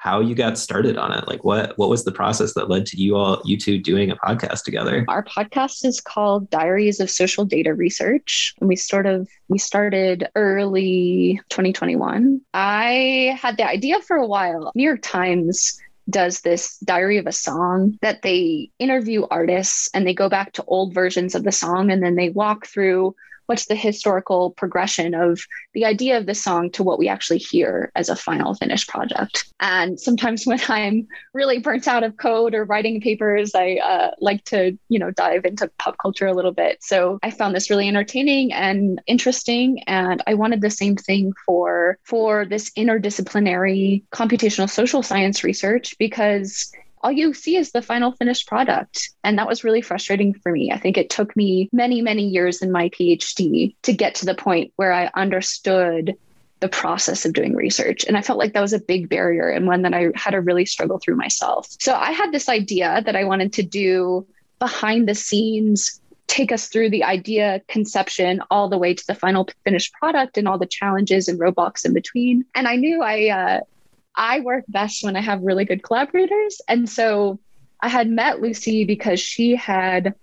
how 0.00 0.18
you 0.18 0.34
got 0.34 0.56
started 0.56 0.96
on 0.96 1.12
it. 1.12 1.28
Like 1.28 1.44
what 1.44 1.76
what 1.76 1.90
was 1.90 2.04
the 2.04 2.12
process 2.12 2.54
that 2.54 2.70
led 2.70 2.86
to 2.86 2.96
you 2.96 3.16
all 3.16 3.42
you 3.44 3.58
two 3.58 3.78
doing 3.78 4.10
a 4.10 4.16
podcast 4.16 4.64
together? 4.64 5.04
Our 5.08 5.22
podcast 5.22 5.84
is 5.84 6.00
called 6.00 6.48
Diaries 6.48 7.00
of 7.00 7.10
Social 7.10 7.44
Data 7.44 7.74
Research. 7.74 8.54
And 8.60 8.68
we 8.68 8.76
sort 8.76 9.04
of 9.04 9.28
we 9.48 9.58
started 9.58 10.26
early 10.34 11.38
2021. 11.50 12.40
I 12.54 13.38
had 13.38 13.58
the 13.58 13.68
idea 13.68 14.00
for 14.00 14.16
a 14.16 14.26
while. 14.26 14.72
New 14.74 14.84
York 14.84 15.02
Times 15.02 15.78
does 16.08 16.40
this 16.40 16.78
diary 16.78 17.18
of 17.18 17.26
a 17.26 17.32
song 17.32 17.98
that 18.00 18.22
they 18.22 18.70
interview 18.78 19.26
artists 19.30 19.90
and 19.92 20.06
they 20.06 20.14
go 20.14 20.30
back 20.30 20.54
to 20.54 20.64
old 20.64 20.94
versions 20.94 21.34
of 21.34 21.44
the 21.44 21.52
song 21.52 21.90
and 21.90 22.02
then 22.02 22.14
they 22.14 22.30
walk 22.30 22.66
through 22.66 23.14
what's 23.50 23.66
the 23.66 23.74
historical 23.74 24.52
progression 24.52 25.12
of 25.12 25.40
the 25.74 25.84
idea 25.84 26.16
of 26.16 26.26
the 26.26 26.36
song 26.36 26.70
to 26.70 26.84
what 26.84 27.00
we 27.00 27.08
actually 27.08 27.38
hear 27.38 27.90
as 27.96 28.08
a 28.08 28.14
final 28.14 28.54
finished 28.54 28.88
project. 28.88 29.44
And 29.58 29.98
sometimes 29.98 30.46
when 30.46 30.60
I'm 30.68 31.08
really 31.34 31.58
burnt 31.58 31.88
out 31.88 32.04
of 32.04 32.16
code 32.16 32.54
or 32.54 32.64
writing 32.64 33.00
papers, 33.00 33.52
I 33.56 33.80
uh, 33.84 34.12
like 34.20 34.44
to, 34.44 34.78
you 34.88 35.00
know, 35.00 35.10
dive 35.10 35.44
into 35.44 35.68
pop 35.80 35.96
culture 35.98 36.28
a 36.28 36.32
little 36.32 36.52
bit. 36.52 36.78
So 36.80 37.18
I 37.24 37.32
found 37.32 37.56
this 37.56 37.70
really 37.70 37.88
entertaining 37.88 38.52
and 38.52 39.02
interesting, 39.08 39.82
and 39.88 40.22
I 40.28 40.34
wanted 40.34 40.60
the 40.60 40.70
same 40.70 40.94
thing 40.94 41.32
for 41.44 41.98
for 42.04 42.44
this 42.44 42.70
interdisciplinary 42.78 44.04
computational 44.14 44.70
social 44.70 45.02
science 45.02 45.42
research 45.42 45.98
because 45.98 46.70
all 47.00 47.12
you 47.12 47.32
see 47.32 47.56
is 47.56 47.72
the 47.72 47.82
final 47.82 48.12
finished 48.12 48.46
product. 48.46 49.10
And 49.24 49.38
that 49.38 49.48
was 49.48 49.64
really 49.64 49.80
frustrating 49.80 50.34
for 50.34 50.52
me. 50.52 50.70
I 50.72 50.78
think 50.78 50.98
it 50.98 51.10
took 51.10 51.34
me 51.36 51.68
many, 51.72 52.02
many 52.02 52.26
years 52.26 52.62
in 52.62 52.70
my 52.70 52.90
PhD 52.90 53.74
to 53.82 53.92
get 53.92 54.14
to 54.16 54.26
the 54.26 54.34
point 54.34 54.72
where 54.76 54.92
I 54.92 55.10
understood 55.14 56.16
the 56.60 56.68
process 56.68 57.24
of 57.24 57.32
doing 57.32 57.56
research. 57.56 58.04
And 58.04 58.16
I 58.18 58.22
felt 58.22 58.38
like 58.38 58.52
that 58.52 58.60
was 58.60 58.74
a 58.74 58.80
big 58.80 59.08
barrier 59.08 59.48
and 59.48 59.66
one 59.66 59.82
that 59.82 59.94
I 59.94 60.08
had 60.14 60.32
to 60.32 60.42
really 60.42 60.66
struggle 60.66 60.98
through 60.98 61.16
myself. 61.16 61.66
So 61.80 61.94
I 61.94 62.12
had 62.12 62.32
this 62.32 62.50
idea 62.50 63.02
that 63.06 63.16
I 63.16 63.24
wanted 63.24 63.54
to 63.54 63.62
do 63.62 64.26
behind 64.58 65.08
the 65.08 65.14
scenes 65.14 66.00
take 66.26 66.52
us 66.52 66.68
through 66.68 66.90
the 66.90 67.02
idea 67.02 67.60
conception 67.66 68.40
all 68.50 68.68
the 68.68 68.78
way 68.78 68.94
to 68.94 69.06
the 69.06 69.14
final 69.16 69.48
finished 69.64 69.92
product 69.94 70.38
and 70.38 70.46
all 70.46 70.58
the 70.58 70.66
challenges 70.66 71.26
and 71.26 71.40
roadblocks 71.40 71.84
in 71.84 71.92
between. 71.92 72.44
And 72.54 72.68
I 72.68 72.76
knew 72.76 73.02
I 73.02 73.30
uh, 73.30 73.60
I 74.14 74.40
work 74.40 74.64
best 74.68 75.04
when 75.04 75.16
I 75.16 75.20
have 75.20 75.42
really 75.42 75.64
good 75.64 75.82
collaborators. 75.82 76.60
And 76.68 76.88
so 76.88 77.38
I 77.80 77.88
had 77.88 78.08
met 78.08 78.40
Lucy 78.40 78.84
because 78.84 79.20
she 79.20 79.54
had 79.56 80.14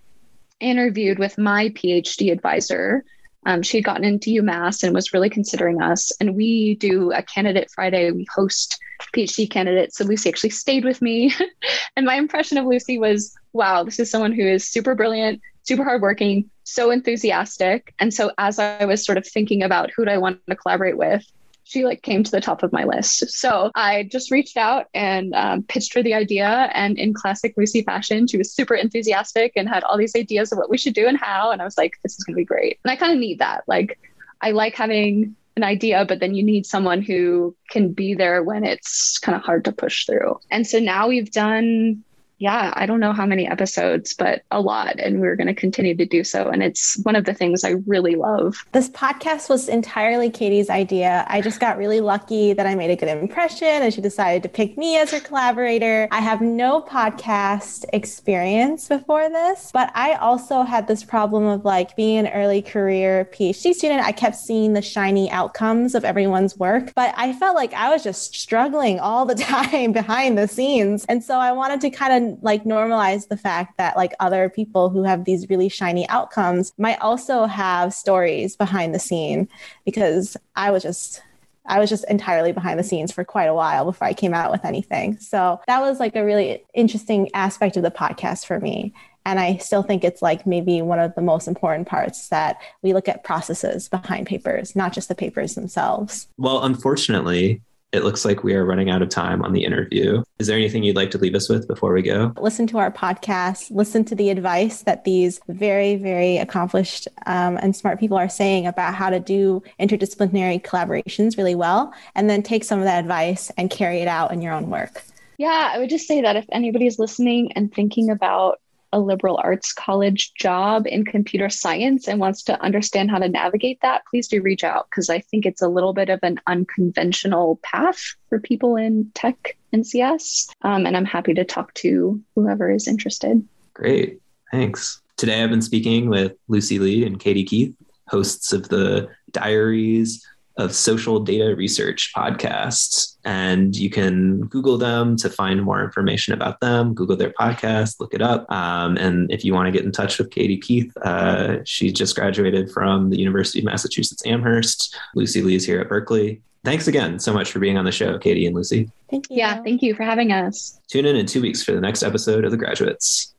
interviewed 0.60 1.20
with 1.20 1.38
my 1.38 1.70
PhD 1.70 2.32
advisor. 2.32 3.04
Um, 3.46 3.62
she 3.62 3.78
had 3.78 3.86
gotten 3.86 4.04
into 4.04 4.42
UMass 4.42 4.84
and 4.84 4.94
was 4.94 5.14
really 5.14 5.30
considering 5.30 5.82
us. 5.82 6.12
And 6.20 6.36
we 6.36 6.76
do 6.76 7.12
a 7.12 7.24
candidate 7.24 7.72
Friday. 7.72 8.12
We 8.12 8.28
host 8.34 8.80
PhD 9.16 9.50
candidates. 9.50 9.98
So 9.98 10.06
Lucy 10.06 10.30
actually 10.30 10.50
stayed 10.50 10.84
with 10.84 11.02
me. 11.02 11.34
and 11.96 12.06
my 12.06 12.16
impression 12.16 12.58
of 12.58 12.66
Lucy 12.66 13.00
was 13.00 13.36
wow, 13.54 13.84
this 13.84 14.00
is 14.00 14.12
someone 14.12 14.34
who 14.34 14.46
is 14.46 14.68
super 14.68 14.94
brilliant, 14.94 15.42
super 15.64 15.84
hardworking, 15.84 16.50
so 16.64 16.92
enthusiastic. 16.92 17.94
And 18.00 18.14
so 18.14 18.32
as 18.38 18.60
I 18.60 18.86
was 18.86 19.04
sort 19.04 19.18
of 19.18 19.26
thinking 19.26 19.64
about 19.64 19.90
who 19.96 20.06
do 20.06 20.12
I 20.12 20.18
want 20.18 20.40
to 20.48 20.56
collaborate 20.56 20.98
with, 20.98 21.26
she 21.68 21.84
like 21.84 22.02
came 22.02 22.24
to 22.24 22.32
the 22.32 22.40
top 22.40 22.64
of 22.64 22.72
my 22.72 22.86
list. 22.86 23.30
So 23.30 23.72
I 23.76 24.04
just 24.10 24.32
reached 24.32 24.56
out 24.56 24.86
and 24.94 25.36
um, 25.36 25.64
pitched 25.64 25.94
her 25.96 26.02
the 26.02 26.14
idea. 26.14 26.70
And 26.74 26.98
in 26.98 27.14
classic 27.14 27.56
Lucy 27.58 27.82
fashion, 27.82 28.26
she 28.26 28.38
was 28.38 28.54
super 28.54 28.74
enthusiastic 28.74 29.52
and 29.58 29.68
had 29.68 29.84
all 29.84 29.98
these 29.98 30.16
ideas 30.16 30.52
of 30.52 30.58
what 30.58 30.70
we 30.70 30.78
should 30.78 30.94
do 30.94 31.08
and 31.08 31.18
how. 31.18 31.52
And 31.52 31.62
I 31.62 31.66
was 31.66 31.78
like, 31.78 32.00
this 32.04 32.18
is 32.18 32.24
going 32.24 32.36
to 32.36 32.38
be 32.38 32.46
great. 32.46 32.80
And 32.86 32.92
I 32.92 32.96
kind 32.96 33.12
of 33.12 33.20
need 33.20 33.40
that. 33.40 33.64
Like, 33.68 34.00
I 34.40 34.52
like 34.52 34.76
having 34.76 35.36
an 35.58 35.64
idea, 35.64 36.06
but 36.06 36.20
then 36.20 36.36
you 36.36 36.44
need 36.44 36.66
someone 36.66 37.02
who 37.02 37.54
can 37.70 37.92
be 37.92 38.14
there 38.14 38.44
when 38.44 38.64
it's 38.64 39.18
kind 39.18 39.36
of 39.36 39.42
hard 39.42 39.66
to 39.66 39.74
push 39.74 40.06
through. 40.06 40.40
And 40.50 40.66
so 40.66 40.80
now 40.80 41.10
we've 41.10 41.32
done 41.32 42.04
yeah, 42.40 42.72
I 42.76 42.86
don't 42.86 43.00
know 43.00 43.14
how 43.14 43.26
many 43.26 43.48
episodes, 43.48 44.14
but 44.14 44.44
a 44.52 44.62
lot. 44.62 45.00
And 45.00 45.20
we're 45.20 45.36
going 45.36 45.48
to 45.48 45.56
continue 45.56 45.96
to 45.96 46.06
do 46.06 46.24
so. 46.24 46.50
And 46.50 46.62
it's 46.62 46.98
one 47.04 47.16
of 47.16 47.26
the 47.26 47.34
things 47.34 47.64
I 47.64 47.76
really 47.88 48.16
love. 48.16 48.64
This 48.74 48.90
podcast 48.90 49.50
was 49.50 49.68
entirely 49.68 50.30
Katie's 50.30 50.70
idea. 50.70 51.26
I 51.30 51.42
just 51.42 51.60
got 51.60 51.78
really 51.78 52.00
lucky 52.00 52.54
that 52.54 52.68
I 52.68 52.76
made 52.76 52.92
a 52.92 52.96
good 52.96 53.10
impression 53.10 53.68
and 53.68 53.94
she 53.94 54.02
decided 54.02 54.44
to 54.44 54.50
pick 54.50 54.78
me 54.78 54.98
as 54.98 55.12
her 55.12 55.20
collaborator. 55.20 56.08
I 56.12 56.20
have 56.20 56.42
no 56.42 56.82
podcast 56.82 57.86
experience 57.92 58.88
before 58.88 59.30
this, 59.30 59.72
but 59.74 59.92
I 59.96 60.14
also 60.14 60.62
had 60.62 60.88
this 60.88 61.04
problem 61.04 61.46
of 61.46 61.66
like 61.66 61.96
being 61.96 62.20
an 62.20 62.28
early 62.28 62.62
career 62.62 63.30
PhD 63.34 63.74
student. 63.74 64.06
I 64.06 64.12
kept 64.12 64.36
seeing 64.36 64.74
the 64.74 64.82
shiny 64.82 65.32
outcomes 65.32 65.96
of 65.96 66.06
everyone's 66.06 66.58
work, 66.58 66.94
but 66.94 67.14
I 67.18 67.34
felt 67.34 67.56
like 67.56 67.74
I 67.74 67.90
was 67.90 68.04
just 68.04 68.36
struggling 68.36 69.00
all 69.00 69.26
the 69.26 69.36
time 69.48 69.92
behind 69.92 70.38
the 70.38 70.48
scenes. 70.48 71.04
And 71.10 71.24
so 71.24 71.40
I 71.40 71.52
wanted 71.52 71.82
to 71.82 71.90
kind 71.90 72.14
of 72.14 72.27
like 72.42 72.64
normalize 72.64 73.28
the 73.28 73.38
fact 73.38 73.78
that 73.78 73.96
like 73.96 74.14
other 74.20 74.50
people 74.50 74.90
who 74.90 75.04
have 75.04 75.26
these 75.26 75.50
really 75.50 75.70
shiny 75.70 76.08
outcomes 76.10 76.74
might 76.78 77.00
also 77.00 77.46
have 77.46 77.94
stories 77.94 78.56
behind 78.56 78.94
the 78.94 79.00
scene 79.00 79.48
because 79.86 80.38
I 80.56 80.72
was 80.72 80.84
just 80.84 81.22
I 81.68 81.80
was 81.80 81.90
just 81.90 82.06
entirely 82.10 82.54
behind 82.54 82.80
the 82.80 82.84
scenes 82.84 83.12
for 83.12 83.24
quite 83.24 83.46
a 83.46 83.54
while 83.54 83.86
before 83.86 84.08
I 84.08 84.14
came 84.14 84.34
out 84.34 84.52
with 84.52 84.64
anything. 84.64 85.20
So 85.20 85.60
that 85.68 85.82
was 85.82 86.00
like 86.00 86.16
a 86.16 86.24
really 86.24 86.64
interesting 86.74 87.30
aspect 87.34 87.76
of 87.76 87.84
the 87.84 87.92
podcast 87.92 88.46
for 88.46 88.60
me. 88.60 88.94
And 89.26 89.42
I 89.42 89.58
still 89.58 89.84
think 89.84 90.06
it's 90.06 90.22
like 90.22 90.48
maybe 90.48 90.82
one 90.82 91.00
of 91.00 91.14
the 91.16 91.22
most 91.22 91.50
important 91.50 91.86
parts 91.86 92.30
that 92.30 92.62
we 92.82 92.94
look 92.94 93.10
at 93.10 93.26
processes 93.26 93.90
behind 93.90 94.26
papers, 94.26 94.74
not 94.74 94.94
just 94.94 95.10
the 95.10 95.16
papers 95.16 95.56
themselves. 95.56 96.28
Well, 96.38 96.64
unfortunately, 96.64 97.62
it 97.94 98.04
looks 98.04 98.26
like 98.26 98.44
we 98.44 98.54
are 98.54 98.66
running 98.66 98.90
out 98.90 99.02
of 99.02 99.10
time 99.10 99.42
on 99.42 99.54
the 99.54 99.64
interview. 99.64 100.22
Is 100.40 100.48
there 100.48 100.58
anything 100.58 100.84
you'd 100.84 100.98
like 100.98 101.12
to 101.12 101.18
leave 101.18 101.36
us 101.36 101.48
with 101.48 101.68
before 101.68 101.94
we 101.94 102.02
go? 102.02 102.34
Listen 102.38 102.68
to 102.68 102.78
our 102.78 102.92
podcast, 102.92 103.72
listen 103.72 104.04
to 104.06 104.16
the 104.16 104.30
advice 104.30 104.82
that 104.84 105.06
these 105.06 105.40
very, 105.48 105.96
very 105.96 106.38
accomplished 106.38 107.08
um, 107.26 107.58
and 107.58 107.76
smart 107.76 108.00
people 108.00 108.18
are 108.18 108.28
saying 108.28 108.68
about 108.68 108.94
how 108.94 109.10
to 109.10 109.20
do 109.20 109.64
interdisciplinary 109.80 110.62
collaborations 110.62 111.38
really 111.38 111.56
well, 111.56 111.94
and 112.14 112.30
then 112.30 112.44
take 112.44 112.66
some 112.66 112.80
of 112.80 112.86
that 112.86 113.00
advice 113.00 113.52
and 113.58 113.70
carry 113.70 114.02
it 114.02 114.08
out 114.08 114.34
in 114.34 114.42
your 114.42 114.54
own 114.54 114.70
work. 114.70 115.04
Yeah, 115.38 115.72
I 115.74 115.78
would 115.78 115.90
just 115.90 116.08
say 116.08 116.22
that 116.22 116.36
if 116.36 116.46
anybody's 116.52 117.00
listening 117.00 117.54
and 117.54 117.74
thinking 117.74 118.10
about 118.10 118.60
a 118.92 119.00
liberal 119.00 119.40
arts 119.44 119.74
college 119.74 120.34
job 120.36 120.88
in 120.88 121.06
computer 121.06 121.50
science 121.50 122.08
and 122.08 122.20
wants 122.20 122.44
to 122.44 122.62
understand 122.62 123.12
how 123.12 123.20
to 123.20 123.28
navigate 123.28 123.80
that, 123.82 124.04
please 124.10 124.28
do 124.28 124.42
reach 124.42 124.64
out 124.64 124.88
because 124.90 125.10
I 125.10 125.20
think 125.20 125.46
it's 125.46 125.62
a 125.62 125.68
little 125.68 125.94
bit 125.94 126.10
of 126.10 126.20
an 126.24 126.40
unconventional 126.48 127.60
path 127.64 128.02
for 128.30 128.40
people 128.40 128.76
in 128.76 129.12
tech 129.14 129.58
and 129.74 129.86
CS. 129.86 130.48
Um, 130.62 130.86
and 130.86 130.96
I'm 130.96 131.06
happy 131.06 131.34
to 131.34 131.44
talk 131.44 131.74
to 131.76 132.22
whoever 132.36 132.72
is 132.72 132.88
interested. 132.88 133.46
Great. 133.74 134.22
Thanks. 134.52 135.02
Today 135.18 135.44
I've 135.44 135.50
been 135.50 135.62
speaking 135.62 136.10
with 136.10 136.34
Lucy 136.48 136.80
Li 136.80 137.06
and 137.06 137.20
Katie 137.20 137.44
Keith, 137.44 137.76
hosts 138.08 138.54
of 138.54 138.70
the 138.70 139.10
Diaries 139.32 140.26
of 140.58 140.74
social 140.74 141.20
data 141.20 141.56
research 141.56 142.12
podcasts. 142.16 143.16
And 143.24 143.76
you 143.76 143.90
can 143.90 144.42
Google 144.42 144.78
them 144.78 145.16
to 145.18 145.30
find 145.30 145.62
more 145.64 145.84
information 145.84 146.34
about 146.34 146.60
them, 146.60 146.94
Google 146.94 147.16
their 147.16 147.32
podcast, 147.32 148.00
look 148.00 148.14
it 148.14 148.22
up. 148.22 148.50
Um, 148.52 148.98
and 148.98 149.32
if 149.32 149.44
you 149.44 149.54
want 149.54 149.68
to 149.68 149.72
get 149.72 149.86
in 149.86 149.92
touch 149.92 150.18
with 150.18 150.32
Katie 150.32 150.58
Keith, 150.58 150.96
uh, 150.98 151.58
she 151.64 151.92
just 151.92 152.16
graduated 152.16 152.72
from 152.72 153.10
the 153.10 153.20
University 153.20 153.60
of 153.60 153.66
Massachusetts 153.66 154.26
Amherst. 154.26 154.98
Lucy 155.16 155.42
Li 155.42 155.56
is 155.56 155.66
here 155.66 155.80
at 155.80 155.90
Berkeley. 155.90 156.42
Thanks 156.64 156.88
again 156.88 157.20
so 157.20 157.34
much 157.34 157.52
for 157.52 157.60
being 157.60 157.78
on 157.78 157.86
the 157.86 157.92
show, 157.92 158.18
Katie 158.18 158.46
and 158.46 158.56
Lucy. 158.56 158.90
Thank 159.10 159.30
you. 159.30 159.38
Yeah, 159.38 159.62
thank 159.64 159.82
you 159.82 159.96
for 159.96 160.04
having 160.04 160.32
us. 160.32 160.80
Tune 160.88 161.06
in 161.06 161.16
in 161.16 161.26
two 161.26 161.42
weeks 161.42 161.64
for 161.64 161.72
the 161.72 161.80
next 161.80 162.04
episode 162.04 162.44
of 162.44 162.52
The 162.52 162.58
Graduates. 162.58 163.34